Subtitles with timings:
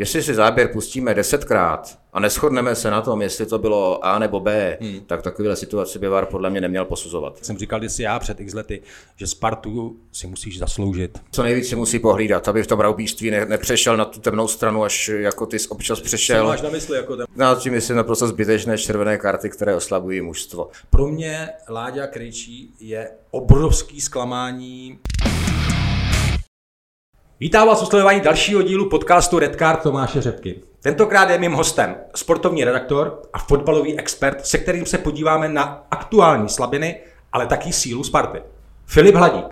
[0.00, 4.40] Jestli si záběr pustíme desetkrát a neschodneme se na tom, jestli to bylo A nebo
[4.40, 5.00] B, hmm.
[5.06, 7.44] tak takovéhle situaci by VAR podle mě neměl posuzovat.
[7.44, 8.82] Jsem říkal si já před x lety,
[9.16, 11.18] že Spartu si musíš zasloužit.
[11.30, 14.84] Co nejvíc si musí pohlídat, aby v tom raubíství ne, nepřešel na tu temnou stranu,
[14.84, 16.44] až jako ty občas přešel.
[16.44, 17.26] Co máš na mysli jako ten...
[17.36, 20.68] No, tím myslím naprosto zbytečné červené karty, které oslabují mužstvo.
[20.90, 24.98] Pro mě Láďa Krejčí je obrovský zklamání.
[27.42, 30.60] Vítám vás u sledování dalšího dílu podcastu Red Card Tomáše Řepky.
[30.82, 36.48] Tentokrát je mým hostem sportovní redaktor a fotbalový expert, se kterým se podíváme na aktuální
[36.48, 37.00] slabiny,
[37.32, 38.42] ale taky sílu Sparty.
[38.86, 39.46] Filip Hladík.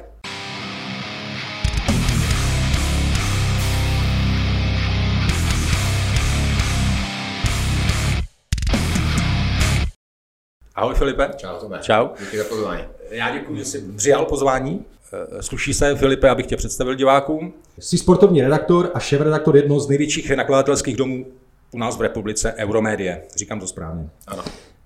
[10.74, 11.30] Ahoj Filipe.
[11.36, 11.78] Čau, Tome.
[11.78, 12.08] Čau.
[12.20, 12.82] Díky za pozvání.
[13.10, 14.84] Já děkuji, že jsi přijal pozvání.
[15.12, 17.52] Eh, sluší se, Filipe, abych tě představil divákům.
[17.78, 21.26] Jsi sportovní redaktor a šéf-redaktor jednoho z největších nakladatelských domů
[21.72, 23.22] u nás v republice, Euromédie.
[23.36, 24.10] Říkám to správně.
[24.26, 24.42] Ano.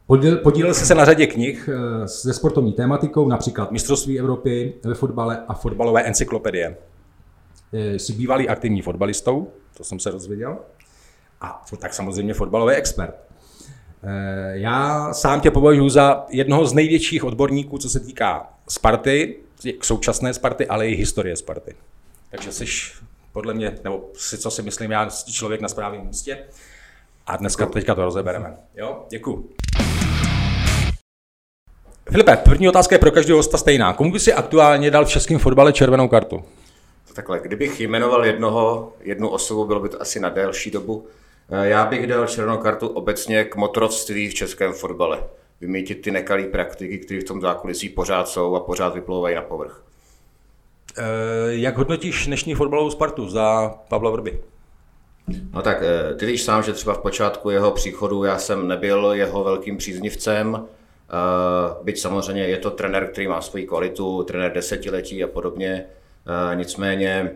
[0.06, 4.94] Podílel, podílel jsi se na řadě knih eh, se sportovní tématikou, například Mistrovství Evropy ve
[4.94, 6.76] fotbale a fotbalové encyklopedie.
[7.72, 10.58] Eh, jsi bývalý aktivní fotbalistou, to jsem se dozvěděl,
[11.40, 13.14] a tak samozřejmě fotbalový expert.
[14.52, 19.36] Já sám tě považuji za jednoho z největších odborníků, co se týká Sparty,
[19.82, 21.74] současné Sparty, ale i historie Sparty.
[22.30, 22.64] Takže jsi
[23.32, 26.38] podle mě, nebo si, co si myslím já, člověk na správném místě.
[27.26, 28.56] A dneska teďka to rozebereme.
[28.74, 29.50] Jo, děkuji.
[32.10, 33.92] Filipe, první otázka je pro každého hosta stejná.
[33.92, 36.44] Komu by si aktuálně dal v českém fotbale červenou kartu?
[37.14, 41.06] Takhle, kdybych jmenoval jednoho, jednu osobu, bylo by to asi na delší dobu.
[41.50, 45.18] Eh, já bych dal červenou kartu obecně k motorovství v českém fotbale
[45.62, 49.84] vymítit ty nekalé praktiky, které v tom zákulisí pořád jsou a pořád vyplouvají na povrch.
[50.98, 51.04] E,
[51.48, 54.38] jak hodnotíš dnešní fotbalovou Spartu za Pavla Vrby?
[55.52, 59.12] No tak eh, ty víš sám, že třeba v počátku jeho příchodu já jsem nebyl
[59.12, 65.24] jeho velkým příznivcem, eh, byť samozřejmě je to trenér, který má svoji kvalitu, trenér desetiletí
[65.24, 65.84] a podobně,
[66.54, 67.30] nicméně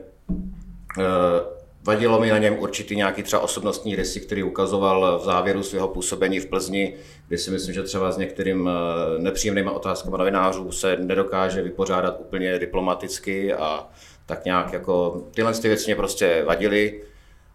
[1.87, 6.41] Vadilo mi na něm určitý nějaký třeba osobnostní rysy, který ukazoval v závěru svého působení
[6.41, 6.95] v Plzni,
[7.29, 12.59] kdy si myslím, že třeba s některým eh, nepříjemnými otázkami novinářů se nedokáže vypořádat úplně
[12.59, 13.89] diplomaticky a
[14.27, 17.03] tak nějak jako tyhle ty věci mě prostě vadily.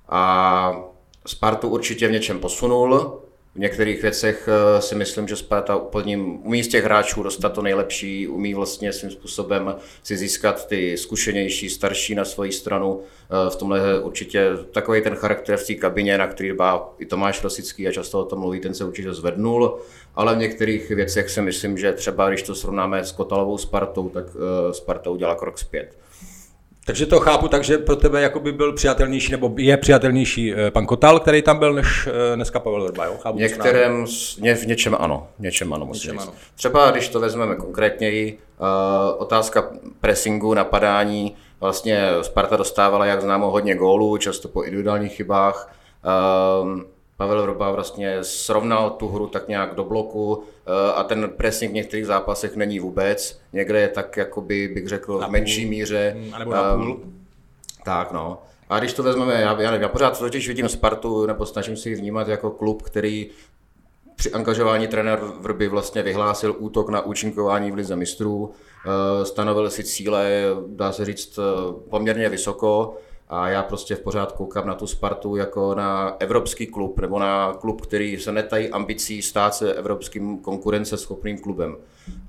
[0.09, 0.83] A
[1.27, 3.21] Spartu určitě v něčem posunul,
[3.55, 7.61] v některých věcech eh, si myslím, že Sparta úplně umí z těch hráčů dostat to
[7.61, 13.01] nejlepší, umí vlastně svým způsobem si získat ty zkušenější, starší na svoji stranu.
[13.01, 17.43] Eh, v tomhle určitě takový ten charakter v té kabině, na který dbá i Tomáš
[17.43, 19.79] Rosický a často o tom mluví, ten se určitě zvednul,
[20.15, 24.25] ale v některých věcech si myslím, že třeba když to srovnáme s Kotalovou Spartou, tak
[24.35, 25.97] eh, Sparta udělala krok zpět.
[26.91, 30.71] Takže to chápu tak, že pro tebe jako by byl přijatelnější, nebo je přijatelnější eh,
[30.71, 33.17] pan Kotal, který tam byl, než eh, dneska Pavel Vrba, jo?
[33.21, 34.05] Chápu Některém,
[34.39, 36.27] ně, v něčem ano, něčem ano, musím něčem říct.
[36.27, 36.37] Ano.
[36.55, 38.67] Třeba když to vezmeme konkrétněji, uh,
[39.21, 39.69] otázka
[40.01, 45.75] pressingu, napadání, vlastně Sparta dostávala, jak známo, hodně gólů, často po individuálních chybách.
[46.63, 46.81] Uh,
[47.21, 51.75] Pavel Vrba vlastně srovnal tu hru tak nějak do bloku eh, a ten pressing v
[51.75, 53.41] některých zápasech není vůbec.
[53.53, 56.15] Někde je tak, jakoby, bych řekl, na v menší míře.
[56.17, 56.91] Hmm, a nebo na půl.
[56.91, 57.23] Um,
[57.85, 58.41] tak, no.
[58.69, 61.95] A když to vezmeme, já, já, já pořád totiž vidím Spartu, nebo snažím si ji
[61.95, 63.29] vnímat jako klub, který
[64.15, 68.51] při angažování trenér Vrby vlastně vyhlásil útok na účinkování v lize mistrů,
[68.85, 71.41] eh, stanovil si cíle, dá se říct, eh,
[71.89, 72.97] poměrně vysoko
[73.31, 77.53] a já prostě v pořád koukám na tu Spartu jako na evropský klub, nebo na
[77.53, 81.77] klub, který se netají ambicí stát se evropským konkurenceschopným klubem.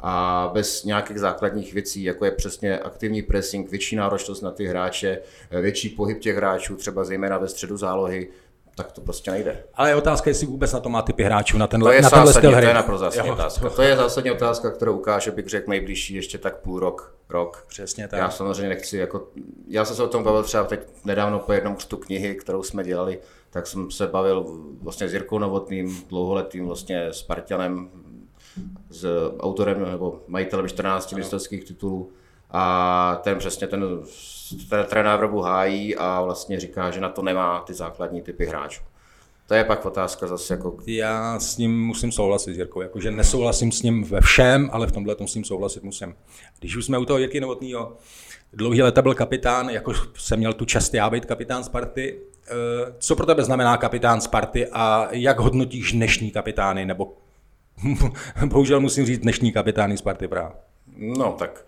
[0.00, 5.18] A bez nějakých základních věcí, jako je přesně aktivní pressing, větší náročnost na ty hráče,
[5.50, 8.28] větší pohyb těch hráčů, třeba zejména ve středu zálohy,
[8.74, 9.64] tak to prostě nejde.
[9.74, 12.10] Ale je otázka, jestli vůbec na to má typy hráčů, na tenhle, to je na
[12.10, 12.62] tenhle styl hry.
[12.62, 13.70] To je naprosto zásadní otázka.
[13.70, 17.64] To je zásadní otázka, kterou ukáže, bych řekl, nejbližší ještě tak půl rok, rok.
[17.68, 18.20] Přesně tak.
[18.20, 19.28] Já samozřejmě nechci, jako,
[19.68, 22.84] já jsem se o tom bavil třeba teď nedávno po jednom křtu knihy, kterou jsme
[22.84, 23.18] dělali,
[23.50, 27.90] tak jsem se bavil vlastně s Jirkou Novotným, dlouholetým vlastně Spartanem,
[28.90, 32.12] s autorem nebo majitelem 14 mistrovských titulů
[32.52, 33.84] a ten přesně ten,
[34.70, 38.82] ten trenér Vrobu hájí a vlastně říká, že na to nemá ty základní typy hráčů.
[39.46, 40.76] To je pak otázka zase jako...
[40.86, 45.14] Já s ním musím souhlasit, Jirkou, jakože nesouhlasím s ním ve všem, ale v tomhle
[45.14, 46.14] tom s ním souhlasit musím.
[46.58, 47.96] Když už jsme u toho Jirky Novotného,
[48.52, 52.18] dlouhý leta byl kapitán, jako jsem měl tu čest já být kapitán Sparty.
[52.46, 57.16] Eh, co pro tebe znamená kapitán Sparty a jak hodnotíš dnešní kapitány, nebo
[58.46, 60.54] bohužel musím říct dnešní kapitány Sparty Praha?
[60.96, 61.64] No tak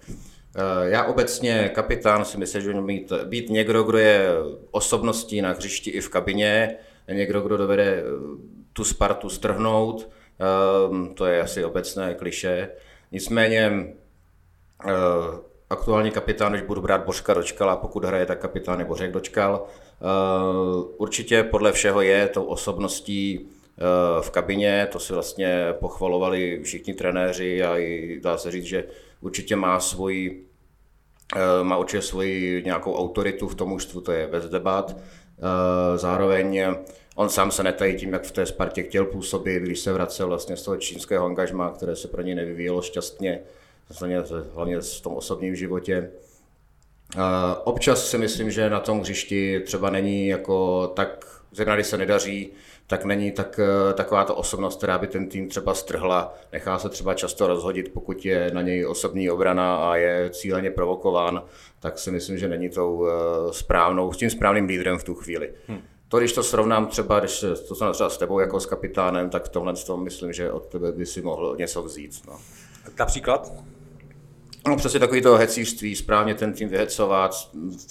[0.83, 4.29] já obecně kapitán si myslím, že mít, být někdo, kdo je
[4.71, 6.77] osobností na hřišti i v kabině,
[7.13, 8.03] někdo, kdo dovede eh,
[8.73, 10.09] tu Spartu strhnout,
[10.39, 12.71] ehm, to je asi obecné kliše.
[13.13, 13.87] Nicméně
[14.87, 14.93] eh,
[15.71, 19.67] aktuální kapitán, když budu brát Božka Dočkala, pokud hraje, tak kapitán je Bořek Dočkal.
[20.97, 23.49] Určitě podle všeho je tou osobností
[24.21, 28.85] v kabině, to si vlastně pochvalovali všichni trenéři a i dá se říct, že
[29.25, 30.47] určitě má svoji,
[31.37, 34.97] eh, má určitě svoji nějakou autoritu v tom mužstvu, to je bez debat.
[34.97, 36.63] Eh, zároveň
[37.17, 40.57] on sám se netají tím, jak v té Spartě chtěl působit, když se vracel vlastně
[40.57, 43.41] z toho čínského angažma, které se pro něj nevyvíjelo šťastně,
[44.55, 46.11] hlavně v tom osobním životě.
[47.17, 47.21] Eh,
[47.65, 52.53] občas si myslím, že na tom hřišti třeba není jako tak, zejména se nedaří,
[52.87, 56.35] tak není tak, eh, taková ta osobnost, která by ten tým třeba strhla.
[56.53, 61.43] Nechá se třeba často rozhodit, pokud je na něj osobní obrana a je cíleně provokován,
[61.81, 63.13] tak si myslím, že není tou eh,
[63.53, 65.53] správnou, s tím správným lídrem v tu chvíli.
[65.69, 65.83] Hmm.
[66.09, 69.45] To, když to srovnám třeba, když to jsem třeba s tebou jako s kapitánem, tak
[69.45, 72.23] v tomhle tom myslím, že od tebe by si mohl něco vzít.
[72.27, 72.39] No.
[72.99, 73.53] Například?
[74.69, 77.35] No přesně takový to hecířství, správně ten tým vyhecovat,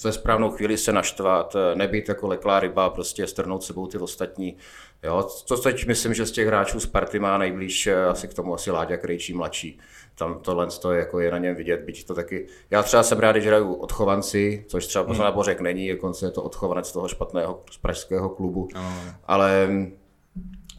[0.04, 4.56] ve správnou chvíli se naštvat, nebýt jako leklá ryba, prostě strnout sebou ty ostatní.
[5.02, 8.54] Jo, to teď myslím, že z těch hráčů Sparty má nejblíž eh, asi k tomu
[8.54, 9.80] asi Láďa Krejčí mladší.
[10.14, 12.46] Tam tohle to je, jako je na něm vidět, byť to taky...
[12.70, 15.34] Já třeba jsem rád, že hraju odchovanci, což třeba hmm.
[15.34, 18.94] Bořek není, dokonce je to odchovanec toho špatného z pražského klubu, no.
[19.24, 19.68] ale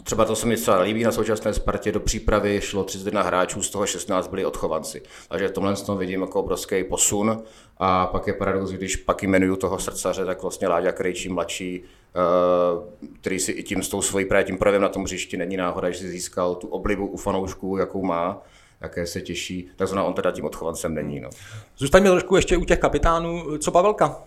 [0.06, 3.70] Třeba to se mi třeba líbí na současné Spartě, do přípravy šlo 31 hráčů, z
[3.70, 5.02] toho 16 byli odchovanci.
[5.30, 7.44] Takže v tomhle tom vidím jako obrovský posun.
[7.78, 13.08] A pak je paradox, když pak jmenuju toho srdcaře, tak vlastně Láďa Krejčí mladší, eh,
[13.22, 15.90] který si i tím s tou svojí právě tím projevem na tom hřišti není náhoda,
[15.90, 18.42] že si získal tu oblibu u fanoušků, jakou má,
[18.82, 21.20] jaké se těší, tak on teda tím odchovancem není.
[21.20, 21.30] No.
[21.78, 23.58] Zůstaňme trošku ještě u těch kapitánů.
[23.58, 24.24] Co Pavelka?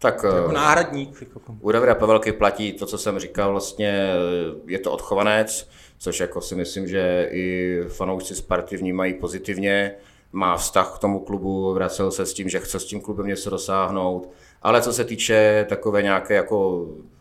[0.00, 1.22] Tak jako eh, náhradník.
[1.22, 4.12] Jako- u Davida Pavelky platí to, co jsem říkal, vlastně
[4.66, 5.68] je to odchovanec,
[5.98, 9.94] což jako si myslím, že i fanoušci Sparty vnímají pozitivně.
[10.32, 13.50] Má vztah k tomu klubu, vracel se s tím, že chce s tím klubem něco
[13.50, 14.30] dosáhnout.
[14.62, 17.19] Ale co se týče takové nějaké jako Eh,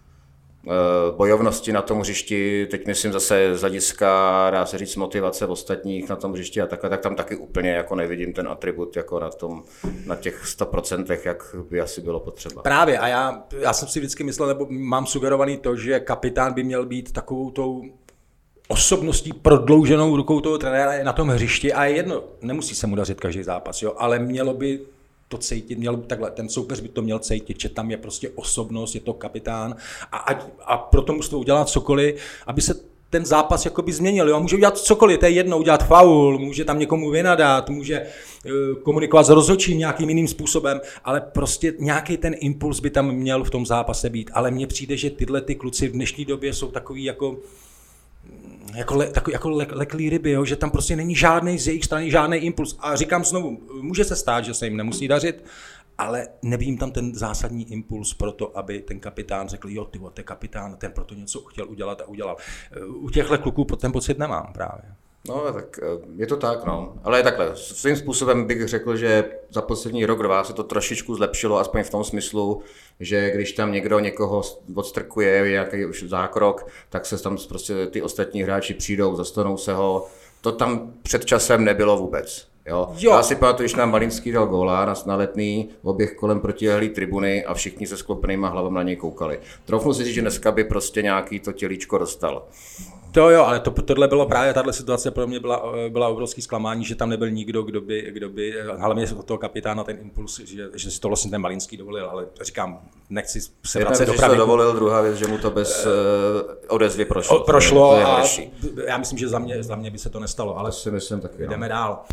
[1.18, 6.16] bojovnosti na tom hřišti, teď myslím zase z hlediska, dá se říct, motivace ostatních na
[6.16, 9.64] tom hřišti a takhle, tak tam taky úplně jako nevidím ten atribut jako na, tom,
[10.06, 12.62] na těch 100%, jak by asi bylo potřeba.
[12.62, 16.64] Právě a já, já jsem si vždycky myslel, nebo mám sugerovaný to, že kapitán by
[16.64, 17.84] měl být takovou tou
[18.68, 23.20] osobností prodlouženou rukou toho trenéra na tom hřišti a je jedno, nemusí se mu dařit
[23.20, 24.80] každý zápas, jo, ale mělo by
[25.30, 28.96] to cítit, měl takhle, ten soupeř by to měl cítit, že tam je prostě osobnost,
[28.96, 29.76] je to kapitán
[30.12, 32.74] a, a, a proto musí to udělat cokoliv, aby se
[33.10, 34.30] ten zápas jakoby změnil.
[34.30, 34.40] Jo?
[34.40, 38.02] Může udělat cokoliv, to je jedno, udělat faul, může tam někomu vynadat, může
[38.46, 43.44] uh, komunikovat s rozhodčím nějakým jiným způsobem, ale prostě nějaký ten impuls by tam měl
[43.44, 44.31] v tom zápase být.
[44.34, 47.38] Ale mně přijde, že tyhle ty kluci v dnešní době jsou takový jako
[48.75, 51.86] jako, le, takový, jako le, leklý ryby, jo, že tam prostě není žádný z jejich
[51.86, 52.77] strany, žádný impuls.
[52.80, 55.45] A říkám znovu, může se stát, že se jim nemusí dařit,
[55.98, 60.24] ale nevím tam ten zásadní impuls pro to, aby ten kapitán řekl, jo, ty je
[60.24, 62.38] kapitán, ten proto něco chtěl udělat a udělal.
[62.88, 64.83] U těchto kluků ten pocit nemám právě.
[65.30, 65.86] No, tak eh,
[66.16, 66.94] je to tak, no.
[67.04, 71.60] Ale takhle, svým způsobem bych řekl, že za poslední rok, dva se to trošičku zlepšilo,
[71.60, 72.62] aspoň v tom smyslu,
[73.00, 74.44] že když tam někdo někoho
[74.76, 80.07] odstrkuje, nějaký už zákrok, tak se tam prostě ty ostatní hráči přijdou, zastanou se ho.
[80.42, 82.50] To tam před časem nebylo vůbec.
[82.66, 82.90] Jo.
[82.98, 83.12] jo.
[83.12, 87.45] Já si pamatuju, když nám Malinský dal góla na, na letný, oběh kolem protilehlý tribuny
[87.45, 89.40] a všichni se sklopenýma hlavami na něj koukali.
[89.66, 92.44] Troufnu si říct, že dneska by prostě nějaký to tělíčko dostal.
[93.11, 96.85] To jo, ale to, tohle bylo právě, tahle situace pro mě byla, byla obrovský zklamání,
[96.85, 100.69] že tam nebyl nikdo, kdo by, kdo by hlavně od toho kapitána ten impuls, že,
[100.73, 104.73] že si to vlastně ten Malinský dovolil, ale říkám, nechci se vracet do to dovolil,
[104.73, 105.92] druhá věc, že mu to bez uh,
[106.68, 107.39] odezvy prošlo.
[107.39, 108.06] Prošlo to je,
[108.61, 110.69] to je a já myslím, že za mě, za mě by se to nestalo, ale
[110.69, 111.47] to si myslím taky.
[111.47, 111.69] Jdeme no.
[111.69, 112.04] dál.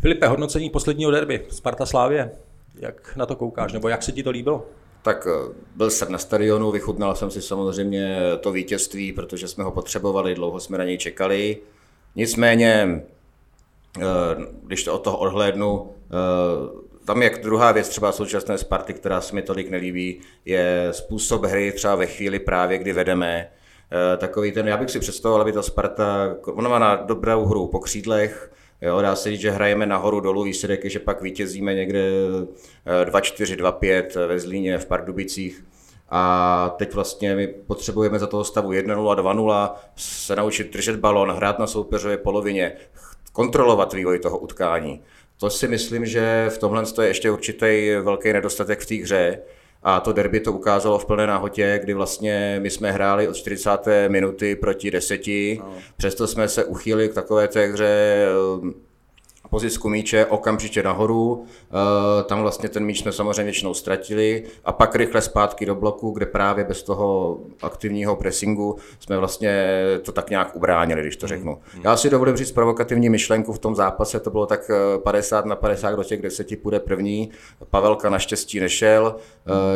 [0.00, 2.30] Filipe, hodnocení posledního derby Sparta Slávě.
[2.74, 4.66] Jak na to koukáš, nebo jak se ti to líbilo?
[5.02, 9.70] Tak eh, byl jsem na stadionu, vychutnal jsem si samozřejmě to vítězství, protože jsme ho
[9.70, 11.58] potřebovali, dlouho jsme na něj čekali.
[12.16, 13.02] Nicméně,
[13.98, 14.02] eh,
[14.62, 19.34] když to od toho odhlédnu, eh, tam je druhá věc třeba současné Sparty, která se
[19.34, 23.50] mi tolik nelíbí, je způsob hry třeba ve chvíli právě, kdy vedeme.
[24.18, 27.80] Takový ten, já bych si představoval, aby ta Sparta, ona má na dobrou hru po
[27.80, 32.10] křídlech, Jo, dá se říct, že hrajeme nahoru dolů, výsledek je, že pak vítězíme někde
[33.04, 35.64] 2-4, eh, 2-5 ve Zlíně, v Pardubicích.
[36.10, 41.58] A teď vlastně my potřebujeme za toho stavu 1-0, 2-0 se naučit držet balon, hrát
[41.58, 42.72] na soupeřové polovině,
[43.32, 45.02] kontrolovat vývoj toho utkání.
[45.40, 49.38] To si myslím, že v tomhle je ještě určitý velký nedostatek v té hře.
[49.90, 53.70] A to derby to ukázalo v plné nahotě, kdy vlastně my jsme hráli od 40.
[54.08, 55.72] minuty proti deseti, no.
[55.96, 58.26] přesto jsme se uchýlili k takové té hře
[59.50, 64.94] pozisku míče okamžitě nahoru, eh, tam vlastně ten míč jsme samozřejmě většinou ztratili a pak
[64.94, 69.66] rychle zpátky do bloku, kde právě bez toho aktivního pressingu jsme vlastně
[70.02, 71.36] to tak nějak ubránili, když to hmm.
[71.36, 71.58] řeknu.
[71.84, 74.70] Já si dovolím říct provokativní myšlenku v tom zápase, to bylo tak
[75.02, 77.30] 50 eh, na 50, do těch deseti půjde první.
[77.70, 79.16] Pavelka naštěstí nešel,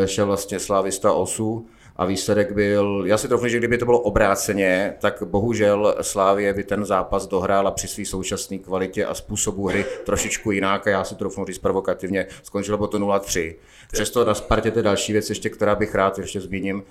[0.03, 1.67] eh, šel vlastně Slavista Osu,
[2.03, 6.65] a výsledek byl, já si trochu, že kdyby to bylo obráceně, tak bohužel Slávě by
[6.65, 11.15] ten zápas dohrála při své současné kvalitě a způsobu hry trošičku jinak a já si
[11.15, 13.55] trochu říct provokativně, skončilo by to 0-3.
[13.93, 16.83] Přesto na Spartě to je další věc ještě, která bych rád ještě zmíním.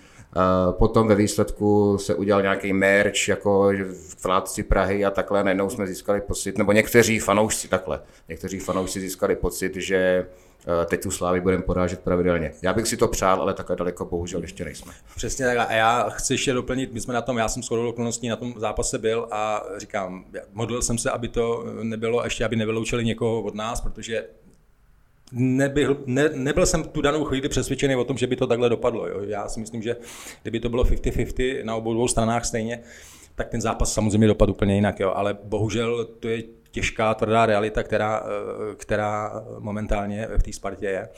[0.72, 3.72] Potom ve výsledku se udělal nějaký merch, jako
[4.24, 9.36] vládci Prahy a takhle, najednou jsme získali pocit, nebo někteří fanoušci takhle, někteří fanoušci získali
[9.36, 10.26] pocit, že
[10.68, 12.54] Eh, teď tu Slávy budeme porážet pravidelně.
[12.62, 14.94] Já bych si to přál, ale takhle daleko bohužel ještě nejsme.
[15.16, 18.28] Přesně tak a já chci ještě doplnit, my jsme na tom, já jsem shodou okolností
[18.28, 23.06] na tom zápase byl a říkám, modlil jsem se, aby to nebylo, ještě aby nevyloučili
[23.06, 24.26] někoho od nás, protože
[25.32, 29.08] nebyl, ne, nebyl jsem tu danou chvíli přesvědčený o tom, že by to takhle dopadlo.
[29.08, 29.22] Jo.
[29.22, 29.96] Já si myslím, že
[30.42, 32.80] kdyby to bylo 50-50 na obou dvou stranách stejně,
[33.36, 35.14] tak ten zápas samozřejmě dopadl úplně jinak, jo.
[35.16, 41.10] ale bohužel to je těžká, tvrdá realita, která, eh, která momentálně v té Spartě je.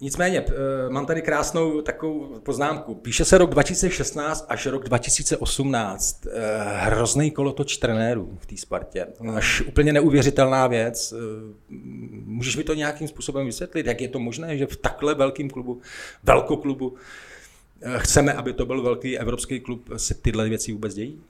[0.00, 2.94] Nicméně, eh, mám tady krásnou takovou poznámku.
[2.94, 6.26] Píše se rok 2016 až rok 2018.
[6.26, 6.30] Eh,
[6.76, 9.06] hrozný kolotoč trenérů v té Spartě.
[9.34, 11.14] Až úplně neuvěřitelná věc.
[12.24, 15.80] Můžeš mi to nějakým způsobem vysvětlit, jak je to možné, že v takhle velkém klubu,
[16.22, 16.94] velkoklubu,
[17.96, 21.20] chceme, aby to byl velký evropský klub, se tyhle věci vůbec dějí?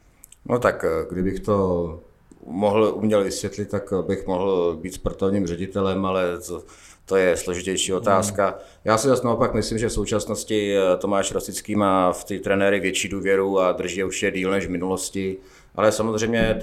[0.46, 2.00] No tak, kdybych to
[2.46, 6.62] mohl uměl vysvětlit, tak bych mohl být sportovním ředitelem, ale to,
[7.04, 8.46] to je složitější otázka.
[8.48, 8.54] Mm.
[8.84, 12.80] Já si zase naopak myslím, že v současnosti eh, Tomáš Rosický má v ty trenéry
[12.80, 15.36] větší důvěru a drží už je díl než v minulosti.
[15.74, 16.58] Ale samozřejmě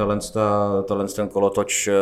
[0.86, 1.94] talent ten kolotoč, eh,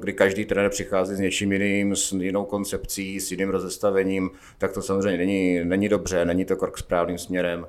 [0.00, 4.82] kdy každý trenér přichází s něčím jiným, s jinou koncepcí, s jiným rozestavením, tak to
[4.82, 7.66] samozřejmě není, není dobře, není to krok správným směrem.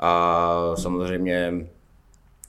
[0.00, 1.66] A samozřejmě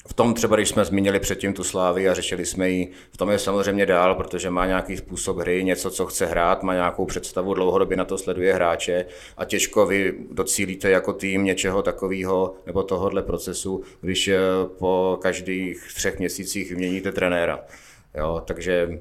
[0.07, 3.29] v tom třeba, když jsme zmínili předtím tu Slávy a řešili jsme ji, v tom
[3.29, 7.53] je samozřejmě dál, protože má nějaký způsob hry, něco, co chce hrát, má nějakou představu,
[7.53, 9.05] dlouhodobě na to sleduje hráče
[9.37, 14.39] a těžko vy docílíte jako tým něčeho takového nebo tohohle procesu, když eh,
[14.77, 17.59] po každých třech měsících vyměníte trenéra.
[18.17, 18.99] Jo, takže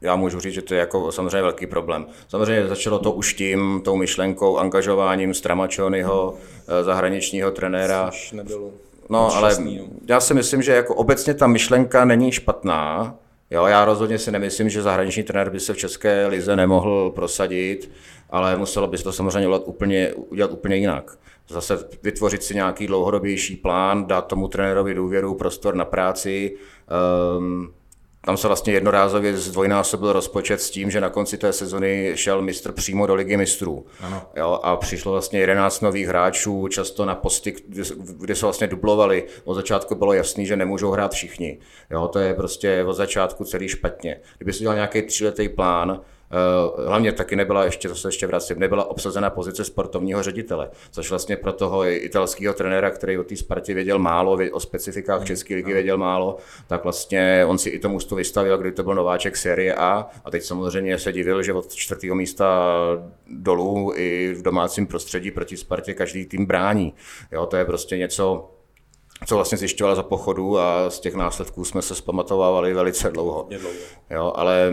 [0.00, 2.06] já můžu říct, že to je jako samozřejmě velký problém.
[2.28, 6.34] Samozřejmě začalo to už tím, tou myšlenkou, angažováním Stramačonyho,
[6.68, 8.10] eh, zahraničního trenéra.
[8.10, 8.72] Což nebylo
[9.10, 9.70] No, ale no.
[10.08, 13.14] já si myslím, že jako obecně ta myšlenka není špatná.
[13.50, 17.90] Jo, já rozhodně si nemyslím, že zahraniční trenér by se v České lize nemohl prosadit,
[18.30, 21.18] ale muselo by se to samozřejmě udělat úplně, udělat úplně jinak.
[21.48, 26.56] Zase vytvořit si nějaký dlouhodobější plán, dát tomu trenérovi důvěru, prostor na práci,
[27.38, 27.72] um,
[28.24, 32.72] tam se vlastně jednorázově zdvojnásobil rozpočet s tím, že na konci té sezony šel mistr
[32.72, 33.86] přímo do ligy mistrů.
[34.00, 34.22] Ano.
[34.36, 37.54] Jo, a přišlo vlastně 11 nových hráčů, často na posty,
[38.18, 39.26] kde se vlastně dublovali.
[39.44, 41.58] Od začátku bylo jasný, že nemůžou hrát všichni.
[41.90, 44.20] Jo, to je prostě od začátku celý špatně.
[44.38, 46.00] Kdyby si dělal nějaký tříletý plán,
[46.86, 51.36] hlavně taky nebyla ještě, to se ještě vracím, nebyla obsazena pozice sportovního ředitele, což vlastně
[51.36, 55.24] pro toho italského trenéra, který o té Spartě věděl málo, o specifikách.
[55.24, 58.94] České ligy věděl málo, tak vlastně on si i tomu to vystavil, kdy to byl
[58.94, 62.72] nováček série A a teď samozřejmě se divil, že od čtvrtého místa
[63.26, 66.94] dolů i v domácím prostředí proti Spartě každý tým brání.
[67.32, 68.50] Jo, to je prostě něco,
[69.26, 73.48] co vlastně zjišťoval za pochodu a z těch následků jsme se zpamatovávali velice dlouho.
[74.10, 74.72] Jo, ale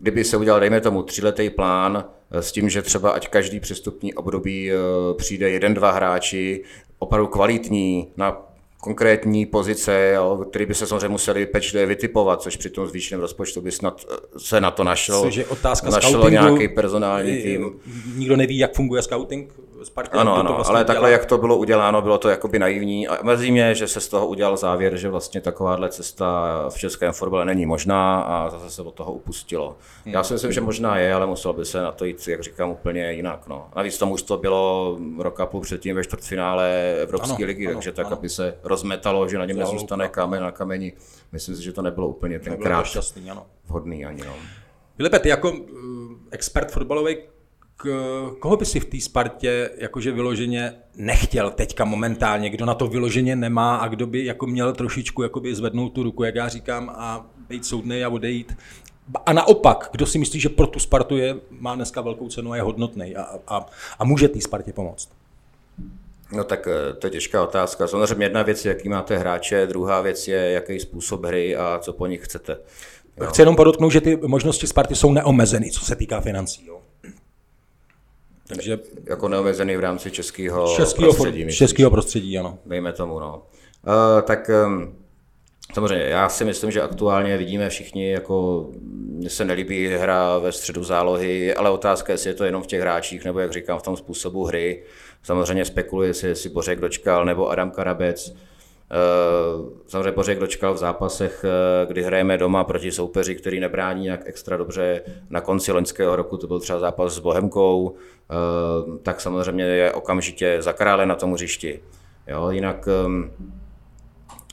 [0.00, 4.14] kdyby se udělal, dejme tomu, tříletý plán eh, s tím, že třeba ať každý přestupní
[4.14, 4.74] období eh,
[5.14, 6.64] přijde jeden, dva hráči,
[6.98, 8.48] opravdu kvalitní, na
[8.80, 13.60] konkrétní pozice, jo, který by se samozřejmě museli pečlivě vytipovat, což při tom zvýšeném rozpočtu
[13.60, 17.80] by snad eh, se na to našel, což je otázka našel nějaký personální tým.
[18.16, 19.52] Nikdo neví, jak funguje scouting?
[19.82, 20.18] Spartě.
[20.18, 23.08] Ano, ano, vlastně ale takhle, jak to bylo uděláno, bylo to jakoby naivní.
[23.08, 27.12] A mrzí mě, že se z toho udělal závěr, že vlastně takováhle cesta v českém
[27.12, 29.76] fotbale není možná a zase se od toho upustilo.
[30.04, 30.14] Hmm.
[30.14, 32.70] Já si myslím, že možná je, ale muselo by se na to jít, jak říkám,
[32.70, 33.46] úplně jinak.
[33.46, 33.68] No.
[33.76, 37.92] Navíc to to bylo rok a půl předtím ve čtvrtfinále Evropské ano, ligy, ano, takže
[37.92, 38.16] tak, ano.
[38.16, 40.92] aby se rozmetalo, že na něm nezůstane kámen na kameni.
[41.32, 43.46] Myslím si, že to nebylo úplně tenkrát šťastný, ano.
[43.66, 44.22] vhodný ani.
[44.26, 44.32] No.
[44.96, 45.58] Filipe, ty jako uh,
[46.30, 47.16] expert fotbalový
[48.38, 53.36] koho by si v té Spartě jakože vyloženě nechtěl teďka momentálně, kdo na to vyloženě
[53.36, 57.26] nemá a kdo by jako měl trošičku jakoby zvednout tu ruku, jak já říkám, a
[57.48, 58.56] být soudný a odejít.
[59.26, 62.56] A naopak, kdo si myslí, že pro tu Spartu je, má dneska velkou cenu a
[62.56, 63.66] je hodnotný a, a,
[63.98, 65.08] a může té Spartě pomoct?
[66.32, 67.86] No tak eh, to je těžká otázka.
[67.86, 71.92] Samozřejmě jedna věc je, jaký máte hráče, druhá věc je, jaký způsob hry a co
[71.92, 72.58] po nich chcete.
[73.16, 73.26] Jo.
[73.26, 76.66] Chci jenom podotknout, že ty možnosti Sparty jsou neomezeny, co se týká financí.
[76.66, 76.80] Jo.
[78.48, 78.78] Takže...
[79.04, 81.52] Jako neomezený v rámci českého, českého prostředí.
[81.52, 82.58] Českého prostředí, ano.
[82.66, 83.42] Dejme tomu, no.
[83.86, 84.94] Uh, tak um,
[85.74, 90.84] samozřejmě, já si myslím, že aktuálně vidíme všichni, jako mně se nelíbí hra ve středu
[90.84, 93.82] zálohy, ale otázka je, jestli je to jenom v těch hráčích, nebo jak říkám, v
[93.82, 94.82] tom způsobu hry.
[95.22, 98.34] Samozřejmě spekuluje si, jestli Bořek dočkal, nebo Adam Karabec.
[98.90, 104.20] Eh, samozřejmě Bořek dočkal v zápasech, eh, kdy hrajeme doma proti soupeři, který nebrání nějak
[104.24, 105.02] extra dobře.
[105.30, 110.56] Na konci loňského roku to byl třeba zápas s Bohemkou, eh, tak samozřejmě je okamžitě
[110.60, 111.80] za krále na tom hřišti.
[112.26, 113.30] Jo, jinak ehm,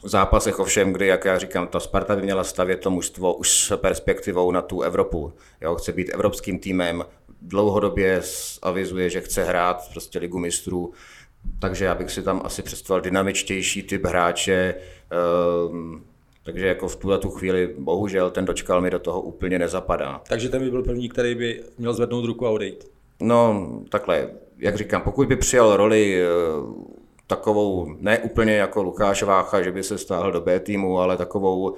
[0.03, 3.49] v zápasech ovšem, kdy, jak já říkám, ta Sparta by měla stavět to mužstvo už
[3.49, 5.33] s perspektivou na tu Evropu.
[5.61, 7.03] Jo, chce být evropským týmem,
[7.41, 8.21] dlouhodobě
[8.61, 10.93] avizuje, že chce hrát prostě ligu mistrů,
[11.59, 14.75] takže já bych si tam asi představil dynamičtější typ hráče,
[15.11, 16.03] ehm,
[16.43, 20.21] takže jako v tuhle tu chvíli bohužel ten dočkal mi do toho úplně nezapadá.
[20.29, 22.91] Takže ten by byl první, který by měl zvednout ruku a odejít.
[23.19, 26.27] No, takhle, jak říkám, pokud by přijal roli eh,
[27.27, 31.75] takovou, ne úplně jako Lukáš Vácha, že by se stáhl do B týmu, ale takovou,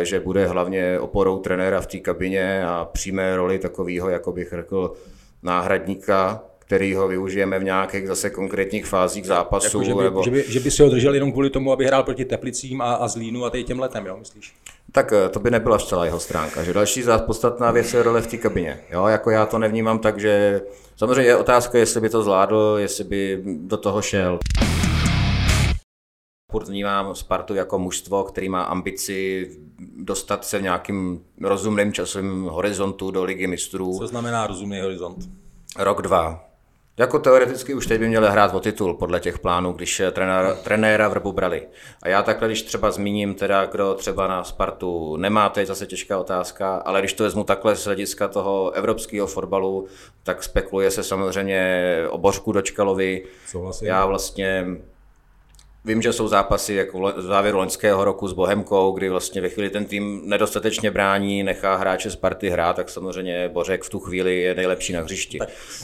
[0.00, 4.50] eh, že bude hlavně oporou trenéra v té kabině a přijme roli takového, jako bych
[4.50, 4.94] řekl,
[5.42, 9.78] náhradníka, který ho využijeme v nějakých zase konkrétních fázích zápasu.
[9.78, 10.22] Jako, že, by, nebo...
[10.22, 12.94] že, by, že by si ho držel jenom kvůli tomu, aby hrál proti Teplicím a,
[12.94, 14.54] a Zlínu a teď těm letem, jo, myslíš?
[14.92, 16.64] Tak eh, to by nebyla celá jeho stránka.
[16.64, 18.80] Že další podstatná věc je role v té kabině.
[18.90, 20.60] Jo, jako já to nevnímám tak, že
[20.96, 24.38] samozřejmě je otázka, jestli by to zvládl, jestli by do toho šel.
[26.52, 29.50] Furt vnímám Spartu jako mužstvo, který má ambici
[29.96, 33.98] dostat se v nějakým rozumným časovým horizontu do ligy mistrů.
[33.98, 35.28] Co znamená rozumný horizont?
[35.78, 36.51] Rok, dva.
[36.96, 41.08] Jako teoreticky už teď by měli hrát o titul podle těch plánů, když trenéra, trenéra
[41.08, 41.68] vrbu brali.
[42.02, 45.86] A já takhle, když třeba zmíním, teda, kdo třeba na Spartu nemá, to je zase
[45.86, 49.86] těžká otázka, ale když to vezmu takhle z hlediska toho evropského fotbalu,
[50.22, 53.24] tak spekuluje se samozřejmě o Bořku Dočkalovi.
[53.46, 53.88] Souhlasím.
[53.88, 54.66] Já vlastně
[55.84, 59.70] Vím, že jsou zápasy jako v závěru loňského roku s Bohemkou, kdy vlastně ve chvíli
[59.70, 64.40] ten tým nedostatečně brání, nechá hráče z party hrát, tak samozřejmě Bořek v tu chvíli
[64.40, 65.38] je nejlepší na hřišti.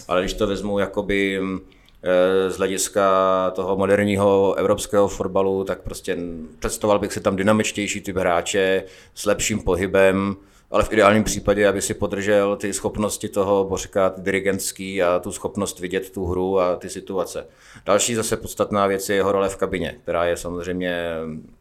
[0.09, 1.61] Ale když to vezmu jakoby mm,
[2.03, 3.11] e, z hlediska
[3.55, 6.17] toho moderního evropského fotbalu, tak prostě
[6.59, 8.85] představoval bych si tam dynamičtější typ hráče
[9.15, 10.37] s lepším pohybem,
[10.71, 15.81] ale v ideálním případě, aby si podržel ty schopnosti toho Bořka, dirigentský a tu schopnost
[15.81, 17.47] vidět tu hru a ty situace.
[17.87, 21.05] Další zase podstatná věc je jeho role v kabině, která je samozřejmě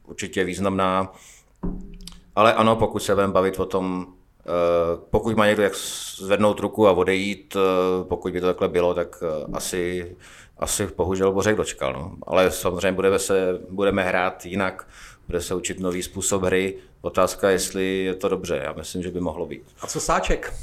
[0.07, 1.13] určitě významná,
[2.35, 4.07] ale ano, pokud se budeme bavit o tom,
[4.39, 4.49] eh,
[5.09, 5.75] pokud má někdo jak
[6.15, 10.15] zvednout ruku a odejít, eh, pokud by to takhle bylo, tak eh, asi,
[10.57, 11.93] asi bohužel Bořek dočkal.
[11.93, 12.15] No.
[12.27, 14.87] Ale samozřejmě budeme, se, budeme hrát jinak,
[15.27, 16.75] bude se učit nový způsob hry.
[17.01, 18.61] Otázka, jestli je to dobře.
[18.63, 19.63] Já myslím, že by mohlo být.
[19.81, 20.53] A co Sáček?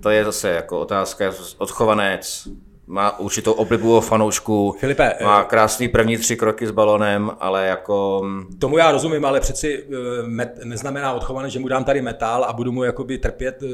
[0.00, 2.48] To je zase jako otázka odchovanec,
[2.86, 8.22] má určitou oblibu fanoušku, Filipe, má eh, krásný první tři kroky s balonem, ale jako...
[8.24, 12.44] Mm, Tomu já rozumím, ale přeci eh, met, neznamená odchované, že mu dám tady metal
[12.44, 13.66] a budu mu jakoby trpět eh,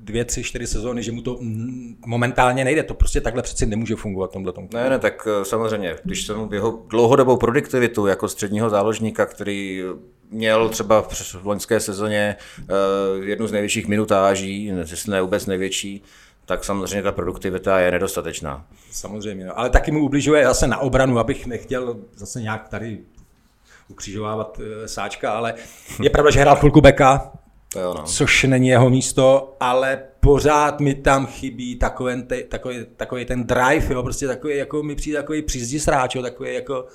[0.00, 2.82] dvě, tři, čtyři sezóny, že mu to mm, momentálně nejde.
[2.82, 4.68] To prostě takhle přeci nemůže fungovat v tomhle tomu.
[4.74, 9.82] Ne, ne, tak samozřejmě, když jsem jeho dlouhodobou produktivitu jako středního záložníka, který
[10.30, 11.02] měl třeba
[11.42, 12.36] v loňské sezóně
[13.22, 16.04] jednu z největších minutáží, jestli ne vůbec největší,
[16.46, 18.66] tak samozřejmě ta produktivita je nedostatečná.
[18.90, 19.58] Samozřejmě, no.
[19.58, 22.98] ale taky mu ubližuje zase na obranu, abych nechtěl zase nějak tady
[23.88, 25.54] ukřižovávat e, sáčka, ale
[26.02, 27.32] je pravda, že hrál chvilku beka,
[27.76, 28.02] jo, no.
[28.04, 34.02] což není jeho místo, ale pořád mi tam chybí takový, takový, takový ten drive, jo,
[34.02, 36.86] prostě takový, jako mi přijde takový přízdisráč, jo, takový jako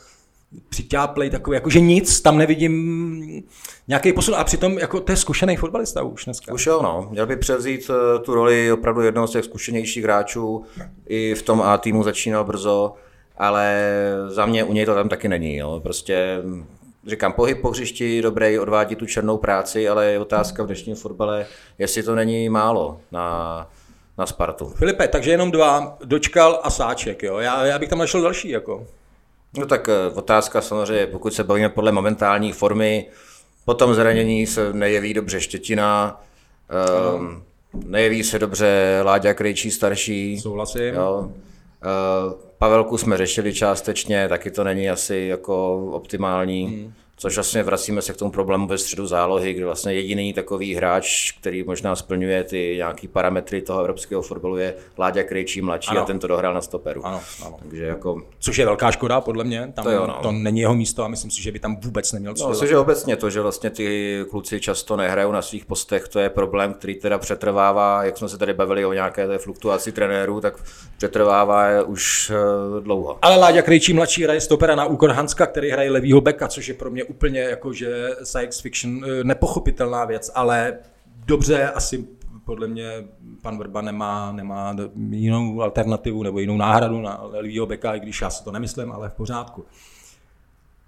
[0.69, 3.43] přitáplej, takový, jako že nic, tam nevidím
[3.87, 6.53] nějaký posun a přitom jako to je zkušený fotbalista už dneska.
[6.53, 7.07] Už jo, no.
[7.11, 10.65] Měl by převzít eh, tu roli opravdu jednoho z těch zkušenějších hráčů,
[11.07, 12.93] i v tom A týmu začínal brzo,
[13.37, 13.89] ale
[14.27, 15.79] za mě u něj to tam taky není, jo.
[15.83, 16.41] Prostě
[17.07, 21.45] říkám, pohyb po hřišti dobrý, odvádí tu černou práci, ale je otázka v dnešním fotbale,
[21.77, 23.69] jestli to není málo na,
[24.17, 24.69] na Spartu.
[24.69, 27.37] Filipe, takže jenom dva, dočkal a sáček, jo.
[27.37, 28.87] Já, já bych tam našel další, jako.
[29.57, 33.05] No tak eh, otázka samozřejmě, pokud se bavíme podle momentální formy,
[33.65, 36.21] potom zranění se nejeví dobře Štětina,
[37.15, 37.43] um,
[37.85, 40.39] nejeví se dobře Láďa Krejčí starší.
[40.39, 40.93] Souhlasím.
[40.93, 41.31] Jo.
[41.83, 46.65] Eh, Pavelku jsme řešili částečně, taky to není asi jako optimální.
[46.65, 46.93] Hmm.
[47.19, 51.31] Což vlastně vracíme se k tomu problému ve středu zálohy, kdy vlastně jediný takový hráč,
[51.31, 56.01] který možná splňuje ty nějaký parametry toho evropského fotbalu je Láďa Krejčí mladší ano.
[56.01, 57.05] a ten to dohrál na stoperu.
[57.05, 57.57] Ano, ano.
[57.61, 58.21] Takže jako...
[58.39, 59.71] Což je velká škoda, podle mě.
[59.75, 60.19] Tam To jo, no.
[60.21, 62.69] to není jeho místo a myslím si, že by tam vůbec neměl co No, což
[62.69, 66.73] je obecně to, že vlastně ty kluci často nehrajou na svých postech, to je problém,
[66.73, 70.63] který teda přetrvává, jak jsme se tady bavili o nějaké té fluktuaci trenérů, tak
[70.97, 73.19] přetrvává už eh, dlouho.
[73.21, 76.73] Ale Láďa Krejčí mladší hraje stopera na úkor Hanska, který hraje levýho beka, což je
[76.73, 80.79] pro mě úplně jakože science fiction eh, nepochopitelná věc, ale
[81.25, 82.07] dobře, asi
[82.45, 83.07] podle mě
[83.41, 84.75] pan Vrba nemá, nemá
[85.09, 89.09] jinou alternativu nebo jinou náhradu na levýho beka, i když já si to nemyslím, ale
[89.09, 89.65] v pořádku.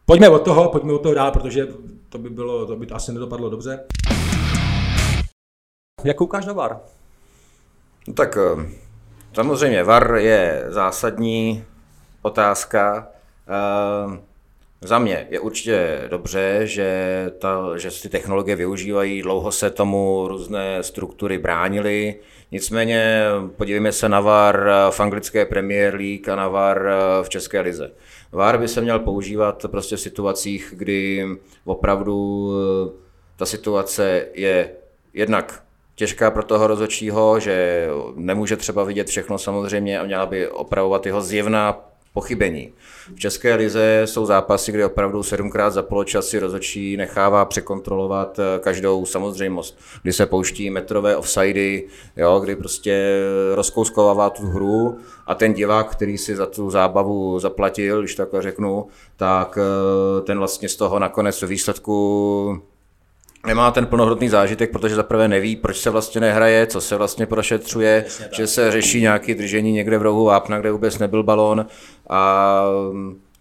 [0.06, 1.68] Pojďme od toho, pojďme od toho dál, protože
[2.10, 3.80] to by, bylo, to by to asi nedopadlo dobře.
[6.04, 6.80] Jak koukáš na VAR?
[8.08, 8.70] No tak eh,
[9.34, 11.64] samozřejmě VAR je zásadní
[12.22, 13.08] otázka.
[13.48, 14.20] Eh,
[14.82, 20.84] Za mě je určitě dobře, že, ta, že ty technologie využívají, dlouho se tomu různé
[20.84, 22.16] struktury bránily.
[22.52, 23.24] Nicméně
[23.58, 26.90] podívejme se na VAR v anglické Premier League a na VAR
[27.22, 27.92] v České lize.
[28.32, 31.28] VAR by se měl používat prostě v situacích, kdy
[31.66, 32.92] opravdu eh,
[33.36, 34.72] ta situace je
[35.14, 35.64] jednak
[35.96, 41.22] těžká pro toho rozhodčího, že nemůže třeba vidět všechno samozřejmě a měla by opravovat jeho
[41.22, 41.90] zjevná
[42.20, 42.74] pochybení.
[43.16, 48.60] V České lize jsou zápasy, kdy opravdu sedmkrát za poločas si rozhodčí nechává překontrolovat eh,
[48.60, 53.22] každou samozřejmost, kdy se pouští metrové offsidy, jo, kdy prostě
[53.56, 58.88] rozkouskovává tu hru a ten divák, který si za tu zábavu zaplatil, když takhle řeknu,
[59.16, 62.62] tak eh, ten vlastně z toho nakonec výsledku
[63.48, 68.06] nemá ten plnohodnotný zážitek, protože zaprvé neví, proč se vlastně nehraje, co se vlastně prošetřuje,
[68.32, 71.66] že se řeší nějaké držení někde v rohu vápna, kde vůbec nebyl balón
[72.10, 72.64] a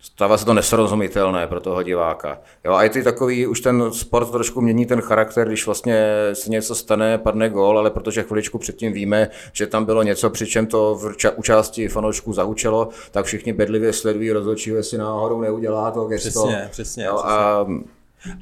[0.01, 2.39] stává se to nesrozumitelné pro toho diváka.
[2.65, 6.51] Jo, a i ty takový, už ten sport trošku mění ten charakter, když vlastně se
[6.51, 10.95] něco stane, padne gól, ale protože chviličku předtím víme, že tam bylo něco, přičem to
[10.95, 16.05] v ča- u části fanoušků zahučelo, tak všichni bedlivě sledují rozhodčího, jestli náhodou neudělá to
[16.05, 16.29] gesto.
[16.47, 17.31] Přesně, přesně, Jo, přesně.
[17.35, 17.67] a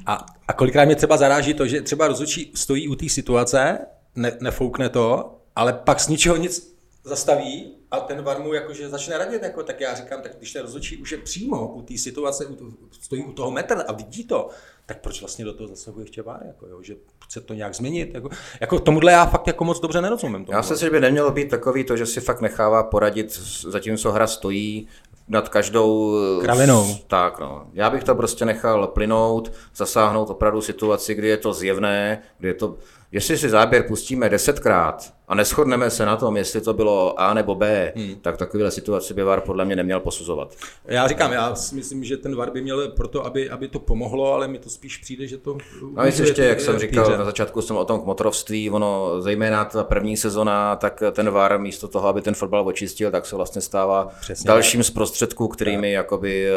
[0.05, 3.77] A, a kolikrát mě třeba zaráží to, že třeba rozhodčí stojí u té situace,
[4.15, 9.17] ne, nefoukne to, ale pak z ničeho nic zastaví a ten VAR mu jakože začne
[9.17, 12.45] radit, jako, tak já říkám, tak když ten rozhodčí už je přímo u té situace,
[12.45, 14.49] u, to- stojí u toho metra a vidí to,
[14.85, 18.13] tak proč vlastně do toho zasahuje ještě VAR, jako, jo, že chce to nějak změnit,
[18.13, 18.29] jako,
[18.61, 20.45] jako tomuhle já fakt jako moc dobře nerozumím.
[20.45, 20.57] Tomu.
[20.57, 24.11] Já si myslím, že by nemělo být takový to, že si fakt nechává poradit, zatímco
[24.11, 24.87] hra stojí
[25.27, 26.15] nad každou...
[26.41, 26.95] Kravinou.
[27.07, 27.67] Tak, no.
[27.73, 32.53] Já bych to prostě nechal plynout, zasáhnout opravdu situaci, kdy je to zjevné, kdy je
[32.53, 32.75] to...
[33.11, 37.55] Jestli si záběr pustíme desetkrát a neschodneme se na tom, jestli to bylo A nebo
[37.55, 38.15] B, hmm.
[38.21, 40.55] tak takovéhle situaci by VAR podle mě neměl posuzovat.
[40.85, 44.33] Já říkám, já si myslím, že ten VAR by měl proto, aby, aby to pomohlo,
[44.33, 45.57] ale mi to spíš přijde, že to...
[45.95, 47.17] No víc ještě, jak jsem říkal, hře.
[47.17, 51.87] na začátku jsem o tom kmotrovství, ono, zejména ta první sezona, tak ten VAR místo
[51.87, 56.47] toho, aby ten fotbal očistil, tak se vlastně stává Přesně dalším z prostředků, kterými jakoby
[56.47, 56.53] eh,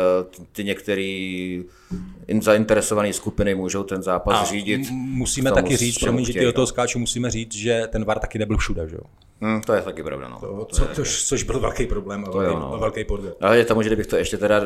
[0.53, 1.61] ty některé
[2.43, 4.91] zainteresované skupiny můžou ten zápas A řídit.
[4.91, 6.67] musíme taky říct, promiň, že ty do toho no.
[6.67, 9.03] skáču, musíme říct, že ten VAR taky nebyl všude, že jo?
[9.41, 10.41] Hm, to je taky pravda, no.
[10.41, 12.79] To, co, což, což byl velký problém a velký, no.
[12.81, 13.37] velký podvod.
[13.41, 14.63] Ale je tomu, že kdybych to ještě teda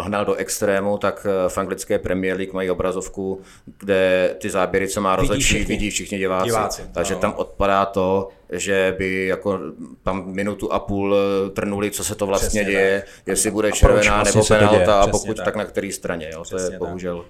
[0.00, 3.40] hnal, do extrému, tak eh, v anglické Premier League mají obrazovku,
[3.78, 5.64] kde ty záběry, co má rozhodčí, všichni.
[5.64, 6.46] vidí všichni diváci.
[6.46, 7.20] Diváci, Takže ano.
[7.20, 9.60] tam odpadá to, že by jako
[10.02, 14.22] tam minutu a půl eh, trnuli, co se to vlastně Přesně děje, jestli bude červená
[14.22, 15.44] vlastně nebo penalta a pokud tak.
[15.44, 16.30] tak na které straně.
[16.32, 16.44] Jo?
[16.50, 16.78] To je tak.
[16.78, 17.24] bohužel,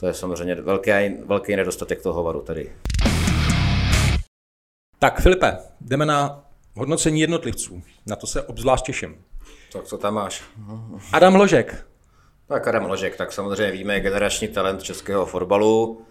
[0.00, 0.90] to je samozřejmě velký,
[1.26, 2.70] velký nedostatek toho varu tady.
[5.02, 7.82] Tak Filipe, jdeme na hodnocení jednotlivců.
[8.06, 9.24] Na to se obzvlášť těším.
[9.72, 10.42] Tak co tam máš?
[11.12, 11.86] Adam Ložek.
[12.48, 16.02] Tak Adam Ložek, tak samozřejmě víme, generační talent českého fotbalu.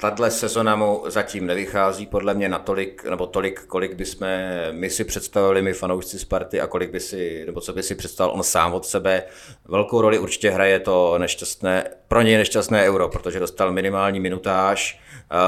[0.00, 4.28] Tahle sezona mu zatím nevychází podle mě natolik, nebo tolik, kolik bychom
[4.70, 8.34] my si představili, my fanoušci Sparty, a kolik by si, nebo co by si představil
[8.34, 9.22] on sám od sebe.
[9.68, 15.00] Velkou roli určitě hraje to nešťastné, pro něj nešťastné euro, protože dostal minimální minutáž,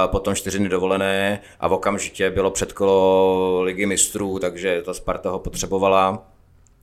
[0.06, 5.38] potom čtyři dny dovolené a v okamžitě bylo předkolo ligy mistrů, takže ta Sparta ho
[5.38, 6.32] potřebovala.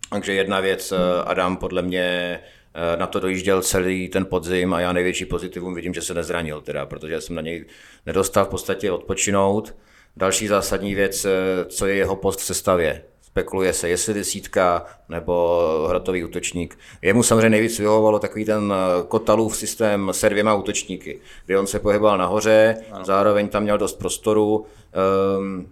[0.09, 2.39] Takže jedna věc, eh, Adam podle mě
[2.73, 6.61] eh, na to dojížděl celý ten podzim a já největší pozitivum vidím, že se nezranil,
[6.61, 7.65] teda, protože jsem na něj
[8.05, 9.75] nedostal v podstatě odpočinout.
[10.17, 13.03] Další zásadní věc, eh, co je jeho post v sestavě.
[13.31, 16.77] Spekuluje se, jestli desítka nebo hrotový útočník.
[17.01, 21.79] Jemu samozřejmě nejvíc vyhovovalo takový ten eh, kotalův systém se dvěma útočníky, kdy on se
[21.79, 24.65] pohyboval nahoře, zároveň tam měl dost prostoru.
[24.93, 25.67] ehm,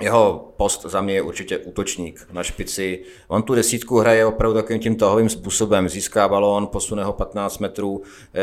[0.00, 3.02] jeho post za mě je určitě útočník na špici.
[3.28, 5.88] On tu desítku hraje opravdu takovým tím tahovým způsobem.
[5.88, 8.02] Získá balón, posune ho 15 metrů.
[8.34, 8.40] E,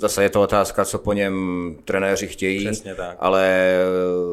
[0.00, 2.66] zase je to otázka, co po něm trenéři chtějí.
[2.66, 3.16] Přesně tak.
[3.20, 3.74] Ale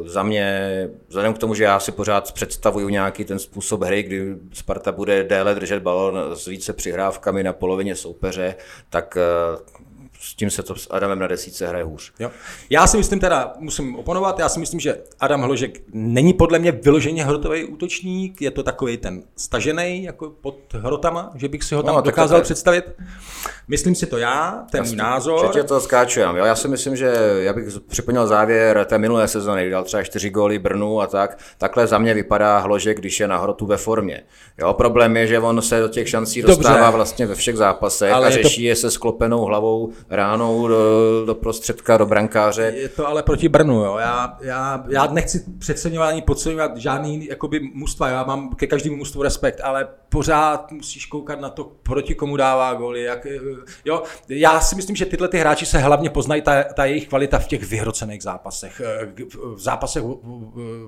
[0.05, 0.69] za mě,
[1.07, 5.23] vzhledem k tomu, že já si pořád představuju nějaký ten způsob hry, kdy Sparta bude
[5.23, 8.55] déle držet balón s více přihrávkami na polovině soupeře,
[8.89, 9.21] tak e,
[10.19, 12.13] s tím se to s Adamem na desíce hraje hůř.
[12.19, 12.31] Jo.
[12.69, 16.71] Já si myslím teda, musím oponovat, já si myslím, že Adam Hložek není podle mě
[16.71, 21.83] vyloženě hrotový útočník, je to takový ten stažený jako pod hrotama, že bych si ho
[21.83, 22.43] tam no, dokázal to...
[22.43, 22.85] představit.
[23.67, 25.53] Myslím si to já, ten můj názor.
[25.53, 26.35] Že to skáčujem.
[26.35, 26.45] Jo?
[26.45, 30.29] Já si myslím, že já bych připomněl závěr té minulé sezóny, kdy dal třeba čtyři
[30.29, 31.39] góly Brnu a tak.
[31.57, 34.23] Takhle za mě vypadá Hložek, když je na hrotu ve formě.
[34.57, 36.57] Jo, problém je, že on se do těch šancí Dobře.
[36.57, 38.77] dostává vlastně ve všech zápasech ale a řeší je, to...
[38.77, 42.73] je se sklopenou hlavou ránou do, do prostředka, do brankáře.
[42.75, 43.97] Je to ale proti Brnu, jo.
[43.97, 49.23] Já, já, já nechci přeceňovat ani podceňovat žádný jakoby mužstva, já mám ke každému mužstvu
[49.23, 53.03] respekt, ale pořád musíš koukat na to, proti komu dává góly.
[53.03, 53.27] Jak,
[53.85, 54.03] jo.
[54.29, 57.47] Já si myslím, že tyhle ty hráči se hlavně poznají, ta, ta jejich kvalita v
[57.47, 58.81] těch vyhrocených zápasech.
[59.55, 60.19] V zápasech o,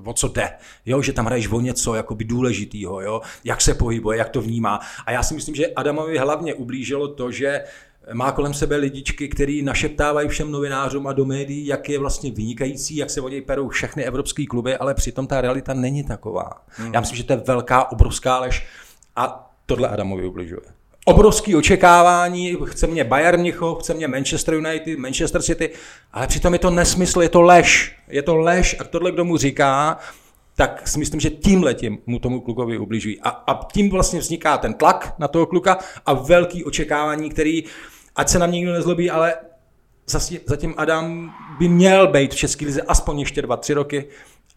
[0.06, 0.52] o co jde.
[0.86, 4.80] Jo, že tam hraješ o něco jakoby důležitýho, jo, jak se pohybuje, jak to vnímá.
[5.06, 7.64] A já si myslím, že Adamovi hlavně ublížilo to, že
[8.14, 12.96] má kolem sebe lidičky, který našeptávají všem novinářům a do médií, jak je vlastně vynikající,
[12.96, 16.50] jak se o něj perou všechny evropské kluby, ale přitom ta realita není taková.
[16.68, 16.94] Hmm.
[16.94, 18.66] Já myslím, že to je velká, obrovská lež
[19.16, 20.62] a tohle Adamovi ubližuje.
[21.06, 25.70] Obrovský očekávání, chce mě Bayern Mnichov, chce mě Manchester United, Manchester City,
[26.14, 27.96] ale přitom je to nesmysl, je to lež.
[28.08, 29.98] Je to lež a tohle, kdo mu říká,
[30.56, 33.20] tak si myslím, že tím letím mu tomu klukovi ubližují.
[33.22, 37.64] A, a tím vlastně vzniká ten tlak na toho kluka a velký očekávání, který
[38.16, 39.36] ať se nám nikdo nezlobí, ale
[40.46, 44.06] zatím Adam by měl být v České lize aspoň ještě dva, tři roky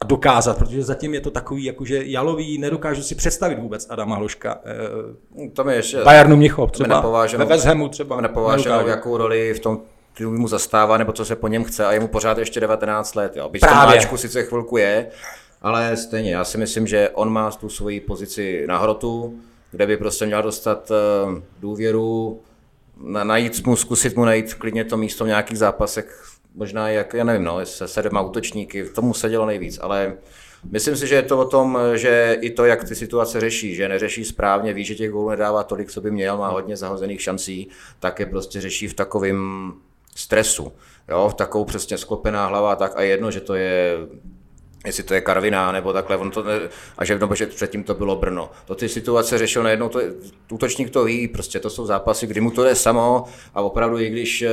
[0.00, 4.60] a dokázat, protože zatím je to takový, jakože jalový, nedokážu si představit vůbec Adama Hloška.
[4.64, 6.04] Eh, to mi ještě...
[6.04, 8.20] Bayernu Mnichov třeba, ve West Hamu třeba.
[8.20, 9.80] Nepováženou, jakou roli v tom
[10.20, 13.36] mu zastává, nebo co se po něm chce a je mu pořád ještě 19 let.
[13.36, 13.48] Jo.
[13.48, 13.96] Byť Právě.
[13.96, 15.06] máčku sice chvilku je,
[15.62, 19.34] ale stejně, já si myslím, že on má tu svoji pozici na hrotu,
[19.70, 22.40] kde by prostě měl dostat eh, důvěru,
[23.02, 27.24] na, najít mu, zkusit mu najít klidně to místo v nějakých zápasech, možná jak, já
[27.24, 30.16] nevím, no, se sedma útočníky, tomu se dělo nejvíc, ale
[30.70, 33.88] myslím si, že je to o tom, že i to, jak ty situace řeší, že
[33.88, 37.68] neřeší správně, ví, že těch gólů nedává tolik, co by měl, má hodně zahozených šancí,
[38.00, 39.72] tak je prostě řeší v takovém
[40.14, 40.72] stresu,
[41.08, 43.96] jo, v takovou přesně sklopená hlava, tak a jedno, že to je
[44.87, 46.61] jestli to je Karviná nebo takhle, on to ne,
[46.99, 48.51] a že, nebo že předtím to bylo Brno.
[48.64, 50.01] To ty situace řešil najednou, to,
[50.51, 54.11] útočník to ví, prostě to jsou zápasy, kdy mu to jde samo a opravdu i
[54.11, 54.49] když eh,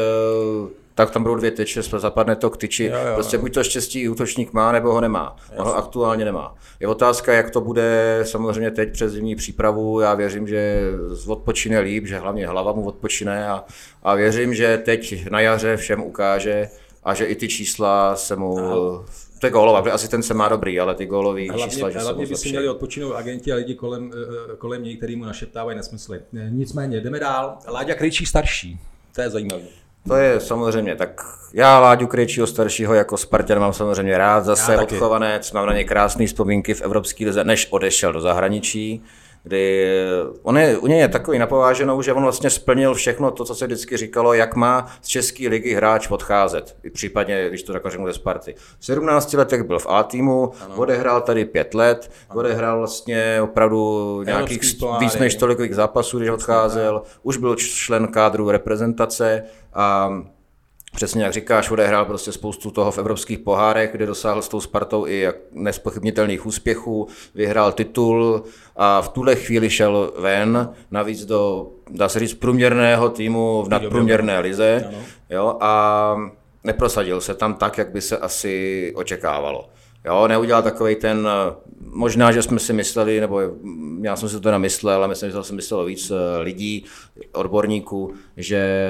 [0.96, 2.86] tak tam budou dvě tyče, zapadne to k tyči.
[2.86, 3.14] Jo, jo.
[3.16, 5.36] Prostě buď to štěstí útočník má, nebo ho nemá.
[5.58, 6.56] On ho aktuálně nemá.
[6.80, 10.00] Je otázka, jak to bude samozřejmě teď přes zimní přípravu.
[10.00, 10.82] Já věřím, že
[11.28, 13.64] odpočine líp, že hlavně hlava mu odpočine a,
[14.04, 16.70] a věřím, že teď na jaře všem ukáže
[17.04, 19.06] a že i ty čísla se mu Aha
[19.40, 22.26] to je gólová, asi ten se má dobrý, ale ty gólový hlavně, čísla, že Hlavně
[22.26, 26.22] by si měli odpočinout agenti a lidi kolem, eh, kolem něj, který mu našeptávají nesmysly.
[26.38, 27.58] Eh, nicméně, jdeme dál.
[27.68, 28.80] Láďa Krejčí starší,
[29.16, 29.64] to je zajímavé.
[30.08, 31.22] To je samozřejmě, tak
[31.54, 36.28] já Láďu Krejčího staršího jako Spartan mám samozřejmě rád, zase odchovanec, mám na ně krásné
[36.28, 39.04] vzpomínky v Evropské lize, než odešel do zahraničí
[39.44, 39.88] kdy
[40.44, 43.66] on je, u něj je takový napováženou, že on vlastně splnil všechno to, co se
[43.66, 48.08] vždycky říkalo, jak má z české ligy hráč odcházet, i případně, když to takhle řeknu
[48.08, 48.56] ze Sparty.
[48.80, 50.76] V 17 letech byl v A týmu, ano.
[50.76, 52.40] odehrál tady pět let, ano.
[52.40, 54.62] odehrál vlastně opravdu nějakých
[55.00, 60.10] víc než tolik zápasů, když odcházel, už byl člen kádru reprezentace a
[61.00, 65.08] Přesně jak říkáš, odehrál prostě spoustu toho v evropských pohárech, kde dosáhl s tou Spartou
[65.08, 68.44] i nespochybnitelných úspěchů, vyhrál titul
[68.76, 74.40] a v tuhle chvíli šel ven, navíc do, dá se říct, průměrného týmu v nadprůměrné
[74.40, 74.94] lize
[75.30, 76.16] jo, a
[76.64, 79.70] neprosadil se tam tak, jak by se asi očekávalo.
[80.06, 81.28] Jo, neudělal takový ten,
[81.92, 83.42] možná, že jsme si mysleli, nebo
[84.02, 86.86] já jsem si to teda myslel, ale myslím, že jsem myslel víc eh, lidí,
[87.34, 88.90] odborníků, že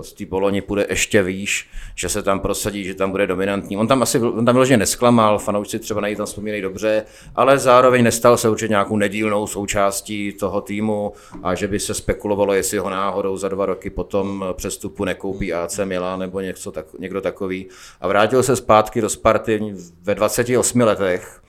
[0.00, 3.76] z té Poloni půjde ještě výš, že se tam prosadí, že tam bude dominantní.
[3.76, 8.04] On tam asi on tam vyloženě nesklamal, fanoušci třeba na tam vzpomínají dobře, ale zároveň
[8.04, 12.90] nestal se určitě nějakou nedílnou součástí toho týmu a že by se spekulovalo, jestli ho
[12.90, 17.66] náhodou za dva roky potom přestupu nekoupí AC Milan nebo něco tak, někdo takový.
[18.00, 21.40] A vrátil se zpátky do Sparty ve 28 letech,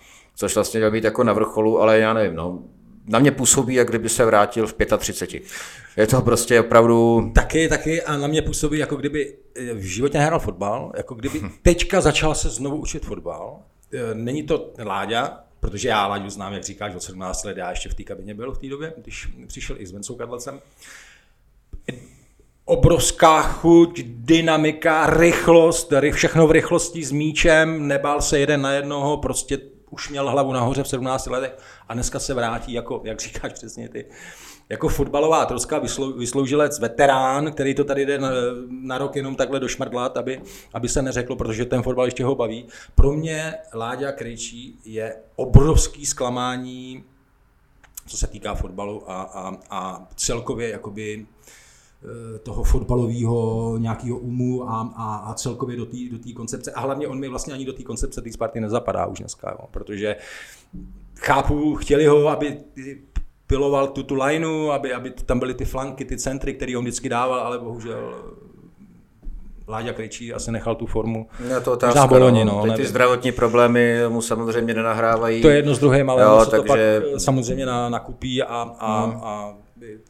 [0.42, 2.64] což vlastně měl být jako na vrcholu, ale já nevím, no,
[3.08, 5.44] na mě působí, jak kdyby se vrátil v 35.
[5.98, 7.32] Je to prostě opravdu...
[7.36, 9.38] Taky, taky a na mě působí, jako kdyby
[9.74, 13.60] v životě nehrál fotbal, jako kdyby teďka začal se znovu učit fotbal.
[13.94, 17.90] E, není to Láďa, protože já Láďu znám, jak říkáš, od 17 let, já ještě
[17.90, 20.60] v té kabině byl v té době, když přišel i s Vencou Kadlecem.
[22.66, 29.58] Obrovská chuť, dynamika, rychlost, všechno v rychlosti s míčem, nebál se jeden na jednoho, prostě
[29.92, 31.58] už měl hlavu nahoře v 17 letech
[31.90, 34.06] a dneska se vrátí, jako, jak říkáš přesně ty,
[34.70, 38.30] jako fotbalová troska vyslou, vysloužilec, veterán, který to tady jde na,
[38.70, 40.42] na rok jenom takhle došmrdlat, aby,
[40.74, 42.68] aby se neřeklo, protože ten fotbal ještě ho baví.
[42.96, 47.04] Pro mě Láďa Krejčí je obrovský zklamání,
[48.08, 51.26] co se týká fotbalu a, a, a celkově jakoby
[52.44, 56.72] toho fotbalového nějakého umu a, a, a celkově do té do koncepce.
[56.72, 59.68] A hlavně on mi vlastně ani do té koncepce té Sparty nezapadá už dneska, jo,
[59.72, 60.16] protože
[61.20, 62.58] chápu, chtěli ho, aby
[63.48, 67.10] piloval tu, tu lineu, aby, aby tam byly ty flanky, ty centry, které on vždycky
[67.10, 68.14] dával, ale bohužel
[69.68, 71.28] Láďa Krejčí asi nechal tu formu.
[71.50, 75.42] No to otázka, Boloni, no, no, ty zdravotní problémy mu samozřejmě nenahrávají.
[75.42, 76.58] To je jedno z druhým, ale jo, takže...
[76.58, 76.80] to pak
[77.18, 79.20] samozřejmě na, nakupí a, a, hmm.
[79.24, 79.54] a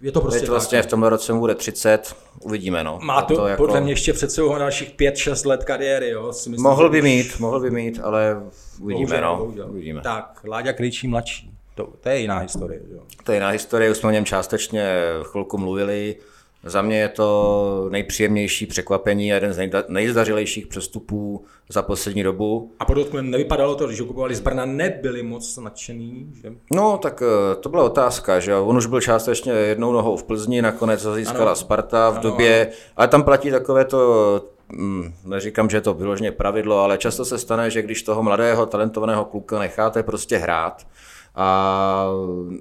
[0.02, 0.86] je to prostě Teď vlastně tak.
[0.86, 2.84] v tomhle roce mu bude 30, uvidíme.
[2.84, 3.00] No.
[3.04, 3.64] Má to, to jako...
[3.64, 6.10] podle mě ještě před sebou dalších 5-6 let kariéry.
[6.10, 6.34] Jo?
[6.34, 7.04] Si myslím, mohl by už...
[7.04, 8.44] mít, mohl by mít, ale
[8.80, 9.06] uvidíme.
[9.06, 9.38] Bohužel, no.
[9.38, 9.70] bohužel.
[9.70, 10.02] uvidíme.
[10.02, 11.52] Tak, Láďa Krejčí mladší.
[11.76, 12.82] To, to je jiná historie.
[12.92, 13.00] Jo.
[13.24, 16.16] To je jiná historie, už jsme o něm částečně chvilku mluvili.
[16.64, 22.72] Za mě je to nejpříjemnější překvapení a jeden z nejzdařilejších přestupů za poslední dobu.
[22.80, 26.54] A podotknu, nevypadalo to, když ho kupovali z Brna, nebyli moc nadšený, že?
[26.72, 30.62] No, tak eh, to byla otázka, že on už byl částečně jednou nohou v Plzni,
[30.62, 31.56] nakonec ho získala ano.
[31.56, 32.76] Sparta v ano, době, ano.
[32.98, 34.42] ale tam platí takové to
[34.76, 38.66] hm, neříkám, že je to vyloženě pravidlo, ale často se stane, že když toho mladého,
[38.66, 40.88] talentovaného kluka necháte prostě hrát,
[41.36, 42.08] a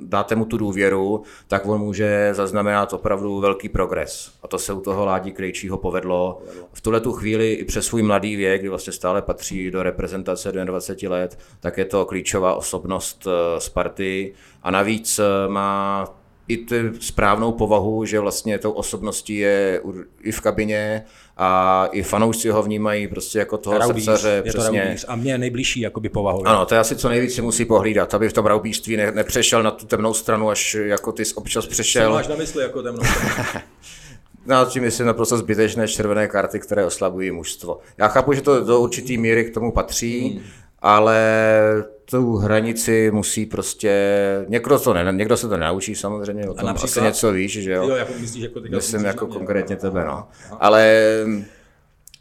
[0.02, 4.32] dáte mu tu důvěru, tak on může zaznamenat opravdu velký progres.
[4.42, 6.42] A to se u toho Ládi Krejčího povedlo.
[6.72, 10.52] V tuhle tu chvíli i přes svůj mladý věk, kdy vlastně stále patří do reprezentace
[10.52, 16.08] 22 let, tak je to klíčová osobnost eh, Sparty a navíc eh, má
[16.50, 19.80] i tu správnou povahu, že vlastně tou osobností je
[20.22, 21.04] i v kabině
[21.36, 24.28] a i fanoušci ho vnímají prostě jako toho Raubíř, srdcaře.
[24.28, 24.96] Je přesně.
[25.06, 26.48] to a mě nejbližší jakoby povahu.
[26.48, 29.62] Ano, to je asi co nejvíc si musí pohlídat, aby v tom raubířství ne, nepřešel
[29.62, 32.10] na tu temnou stranu, až jako ty občas přešel.
[32.10, 33.64] Co máš na mysli jako temnou stranu?
[34.46, 37.78] No, tím myslím naprosto zbytečné červené karty, které oslabují mužstvo.
[37.98, 40.42] Já chápu, že to do určitý míry k tomu patří, hmm.
[40.82, 41.24] ale
[42.10, 43.94] tu hranici musí prostě,
[44.48, 47.72] někdo, to ne, někdo se to naučí samozřejmě, o tom a asi něco víš, že
[47.72, 47.88] jo?
[47.88, 50.28] jo jako myslíš, jako Myslím jako konkrétně tebe, no.
[50.60, 51.00] Ale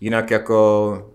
[0.02, 1.12] jinak jako,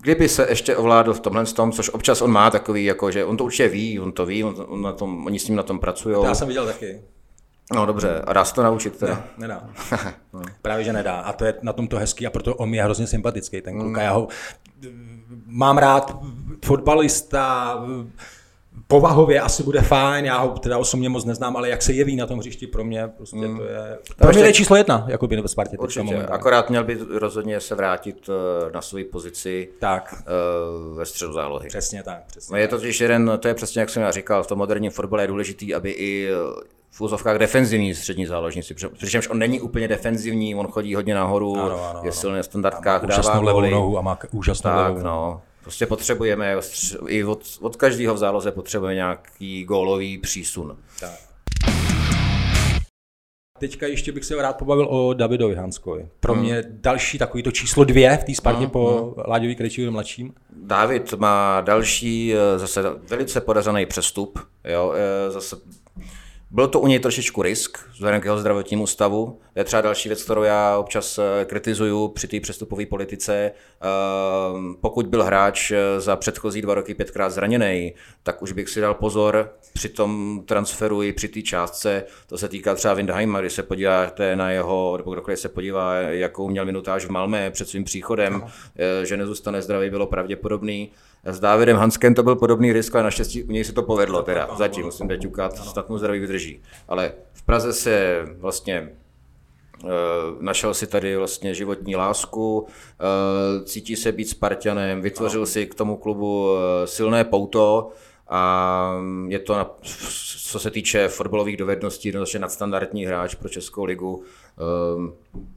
[0.00, 3.36] kdyby se ještě ovládl v tomhle tom, což občas on má takový, jako, že on
[3.36, 5.78] to určitě ví, on to ví, on, on na tom, oni s ním na tom
[5.78, 6.16] pracují.
[6.24, 7.00] Já jsem viděl taky.
[7.74, 9.14] No dobře, a dá se to naučit teda?
[9.14, 9.70] Ne, nedá.
[10.32, 10.42] no.
[10.62, 11.20] Právě, že nedá.
[11.20, 13.88] A to je na tom to hezký a proto on je hrozně sympatický, ten kluk.
[13.88, 13.96] Mm.
[13.96, 14.28] Já ho
[15.46, 16.16] mám rád
[16.64, 17.78] fotbalista,
[18.86, 22.26] povahově asi bude fajn, já ho teda osobně moc neznám, ale jak se jeví na
[22.26, 23.56] tom hřišti, pro mě prostě mm.
[23.56, 23.98] to je...
[24.16, 25.78] Pro mě je číslo jedna, jako by ve Spartě.
[25.78, 30.14] Určitě, akorát měl by rozhodně se vrátit eh, na svoji pozici tak.
[30.90, 31.68] Uh, ve středu zálohy.
[31.68, 32.26] Přesně tak.
[32.26, 34.58] Přesně no je to totiž jeden, to je přesně jak jsem já říkal, v tom
[34.58, 36.30] moderním fotbale je důležitý, aby i
[36.94, 41.84] v úzovkách defenzivní střední záložníci, přičemž on není úplně defenzivní, on chodí hodně nahoru, ano,
[41.90, 45.42] ano, je silný na standardkách, dává levou nohu a má úžasnou tak, levou no.
[45.62, 46.56] Prostě potřebujeme,
[47.06, 50.76] i od, od každého v záloze potřebujeme nějaký gólový přísun.
[51.00, 51.18] Tak.
[53.58, 56.08] Teďka ještě bych se rád pobavil o Davidovi Hanskovi.
[56.20, 56.42] Pro hmm.
[56.42, 58.70] mě další takový to číslo dvě v té Spartě hmm.
[58.70, 59.24] po hmm.
[59.26, 60.34] Láďovi Krejčíkovi mladším.
[60.56, 64.38] David má další eh, zase velice podařený přestup.
[64.64, 65.56] Jo, eh, zase
[66.52, 69.40] byl to u něj trošičku risk, vzhledem k jeho zdravotnímu stavu.
[69.54, 73.52] Je třeba další věc, kterou já občas eh, kritizuju při té přestupové politice.
[73.80, 78.80] Ehm, pokud byl hráč eh, za předchozí dva roky pětkrát zraněný, tak už bych si
[78.80, 82.04] dal pozor při tom transferu i při té částce.
[82.26, 86.48] To se týká třeba Windheima, když se podíváte na jeho, nebo kdokoliv se podívá, jakou
[86.48, 88.52] měl minutáž v Malmé před svým příchodem, Aha.
[88.76, 90.90] Eh, že nezůstane zdravý, bylo pravděpodobný.
[91.24, 94.48] S Dávidem Hanskem to byl podobný risk, ale naštěstí u něj se to povedlo teda.
[94.56, 96.62] Zatím musím teď ukat, snad mu zdraví vydrží.
[96.88, 98.92] Ale v Praze se vlastně
[99.84, 99.88] eh,
[100.40, 105.96] našel si tady vlastně životní lásku, eh, cítí se být Spartanem, vytvořil si k tomu
[105.96, 107.90] klubu eh, silné pouto
[108.34, 108.94] a
[109.28, 109.76] je to,
[110.50, 114.24] co se týče fotbalových dovedností, jednoznačně nadstandardní hráč pro Českou ligu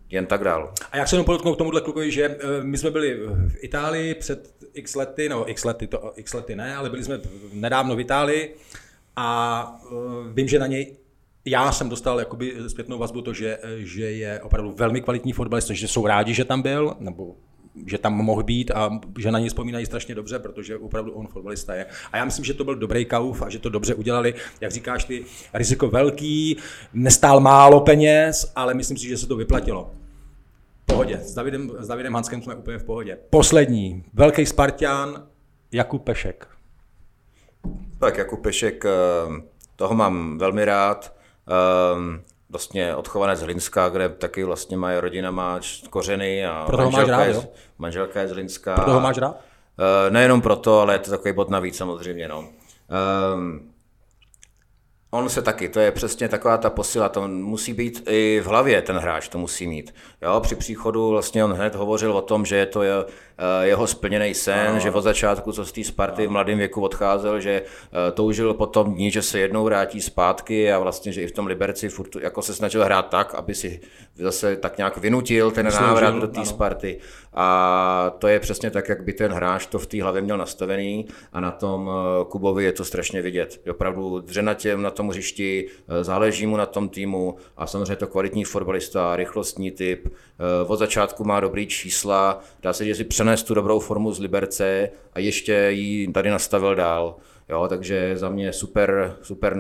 [0.10, 0.74] jen tak dál.
[0.92, 4.54] A jak se jenom podotknu k tomuhle klukovi, že my jsme byli v Itálii před
[4.74, 7.20] x lety, no x lety, to, x lety ne, ale byli jsme
[7.54, 8.56] nedávno v Itálii
[9.16, 10.96] a uh, vím, že na něj
[11.46, 15.88] já jsem dostal jakoby zpětnou vazbu to, že, že je opravdu velmi kvalitní fotbalista, že
[15.88, 17.36] jsou rádi, že tam byl, nebo
[17.86, 21.76] že tam mohl být a že na něj vzpomínají strašně dobře, protože opravdu on fotbalista
[21.76, 21.86] je.
[22.12, 24.34] A já myslím, že to byl dobrý kauf a že to dobře udělali.
[24.62, 26.58] Jak říkáš ty, riziko velký,
[26.94, 29.92] nestál málo peněz, ale myslím si, že se to vyplatilo.
[30.86, 31.18] Pohodě.
[31.18, 33.18] S Davidem, s Davidem Hanskem jsme úplně v pohodě.
[33.30, 34.04] Poslední.
[34.14, 35.28] Velký Spartian,
[35.72, 36.48] Jakub Pešek.
[38.00, 38.90] Tak Jakub Pešek, eh,
[39.76, 41.16] toho mám velmi rád.
[42.56, 46.92] Eh, vlastně odchované z Hlinska, kde taky vlastně moje rodina má kořeny a Proto ho
[46.92, 47.48] máš rád, je,
[47.78, 48.76] manželka je z Hlinska.
[48.76, 49.32] Proto ho máš rád?
[49.32, 52.28] Uh, nejenom proto, ale je to takový bod navíc samozřejmě.
[52.28, 52.40] No.
[53.34, 53.72] Um,
[55.16, 58.82] On se taky, to je přesně taková ta posila, to musí být i v hlavě
[58.82, 59.96] ten hráč, to musí mít.
[60.22, 62.94] Jo, při příchodu vlastně on hned hovořil o tom, že je to je,
[63.38, 64.80] eh, jeho splněný sen, no.
[64.80, 68.94] že od začátku, co z té Sparty v mladém věku odcházel, že eh, toužil potom
[68.94, 72.42] dní, že se jednou vrátí zpátky a vlastně, že i v tom Liberci furt jako
[72.42, 73.80] se snažil hrát tak, aby si
[74.16, 77.00] zase tak nějak vynutil ten Sloužil, návrat do té Sparty.
[77.34, 81.08] A to je přesně tak, jak by ten hráč to v té hlavě měl nastavený
[81.34, 83.62] a na tom eh, Kubovi je to strašně vidět.
[83.72, 88.44] Opravdu dřenatě na tom hřišti, eh, záleží mu na tom týmu a samozřejmě to kvalitní
[88.44, 90.08] fotbalista, rychlostní typ.
[90.08, 94.20] Eh, od začátku má dobrý čísla, dá se, že si přenést tu dobrou formu z
[94.20, 97.16] Liberce a ještě ji tady nastavil dál.
[97.50, 99.58] Jo, takže za mě super, super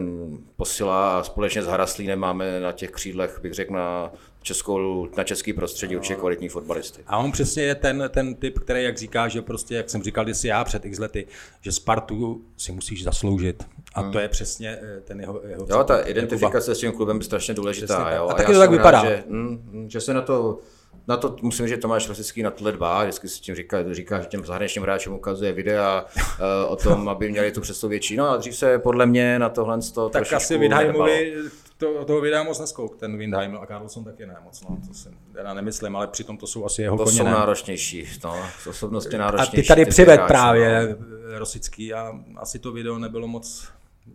[0.55, 5.53] posila a společně s Haraslínem máme na těch křídlech, bych řekl, na, českou, na český
[5.53, 7.03] prostředí určitě kvalitní fotbalisty.
[7.07, 10.23] A on přesně je ten, ten typ, který, jak říká, že prostě, jak jsem říkal
[10.23, 11.27] kdysi já před x lety,
[11.61, 13.63] že Spartu si musíš zasloužit.
[13.95, 14.11] A hmm.
[14.11, 17.53] to je přesně eh, ten jeho, jeho Jo, ta identifikace s tím klubem je strašně
[17.53, 18.11] důležitá.
[18.15, 18.27] Jo?
[18.27, 19.01] A, a taky to tak vypadá.
[19.01, 20.59] Rád, že, mm, že se na to
[21.07, 24.21] na to musím říct, že Tomáš Rosický na tohle dbá, vždycky si tím říká, říká,
[24.21, 28.15] že těm zahraničním hráčům ukazuje videa uh, o tom, aby měli tu představu větší.
[28.15, 31.35] No a dřív se podle mě na tohle to Tak asi Windheimovi
[31.77, 35.09] to, toho videa moc neskouk, ten Windheim a Carlson taky ne moc, no, to si
[35.33, 37.17] teda nemyslím, ale přitom to jsou asi jeho to koně.
[37.17, 37.31] To jsou ne?
[37.31, 38.35] náročnější, no,
[38.69, 39.57] osobnosti náročnější.
[39.57, 41.05] A ty tady přived právě no.
[41.39, 43.67] Rosický a asi to video nebylo moc,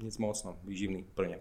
[0.03, 1.38] nic moc, no, výživný plně.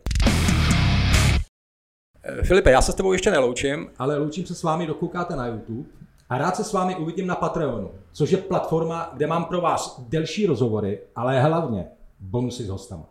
[2.23, 5.47] Eh, Filipe, já se s tebou ještě neloučím, ale loučím se s vámi, dokoukáte na
[5.47, 5.89] YouTube.
[6.29, 10.01] A rád se s vámi uvidím na Patreonu, což je platforma, kde mám pro vás
[10.09, 11.87] delší rozhovory, ale hlavně
[12.19, 13.09] bonusy s hostama.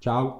[0.00, 0.30] Čau.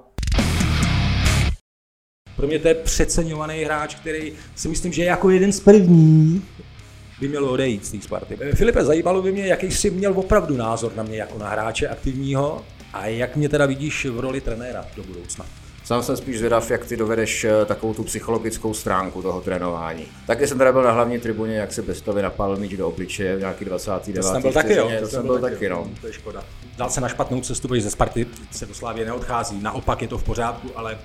[2.35, 6.43] Pro mě to je přeceňovaný hráč, který si myslím, že je jako jeden z prvních
[7.19, 8.37] by měl odejít z té Sparty.
[8.41, 11.87] Eh, Filipe, zajímalo by mě, jaký jsi měl opravdu názor na mě jako na hráče
[11.87, 15.45] aktivního a jak mě teda vidíš v roli trenéra do budoucna.
[15.83, 20.05] Sám jsem spíš zvědav, jak ty dovedeš eh, takovou tu psychologickou stránku toho trénování.
[20.27, 23.39] Taky jsem teda byl na hlavní tribuně, jak se Bestovi napadl míč do obličeje v
[23.39, 24.21] nějaký 29.
[24.21, 24.91] To jsem byl taky, jo.
[24.99, 25.89] To, jsem byl taky, no.
[26.01, 26.43] To je škoda.
[26.77, 29.61] Dal se na špatnou cestu, protože ze Sparty se do Slávě neodchází.
[29.61, 30.97] Naopak je to v pořádku, ale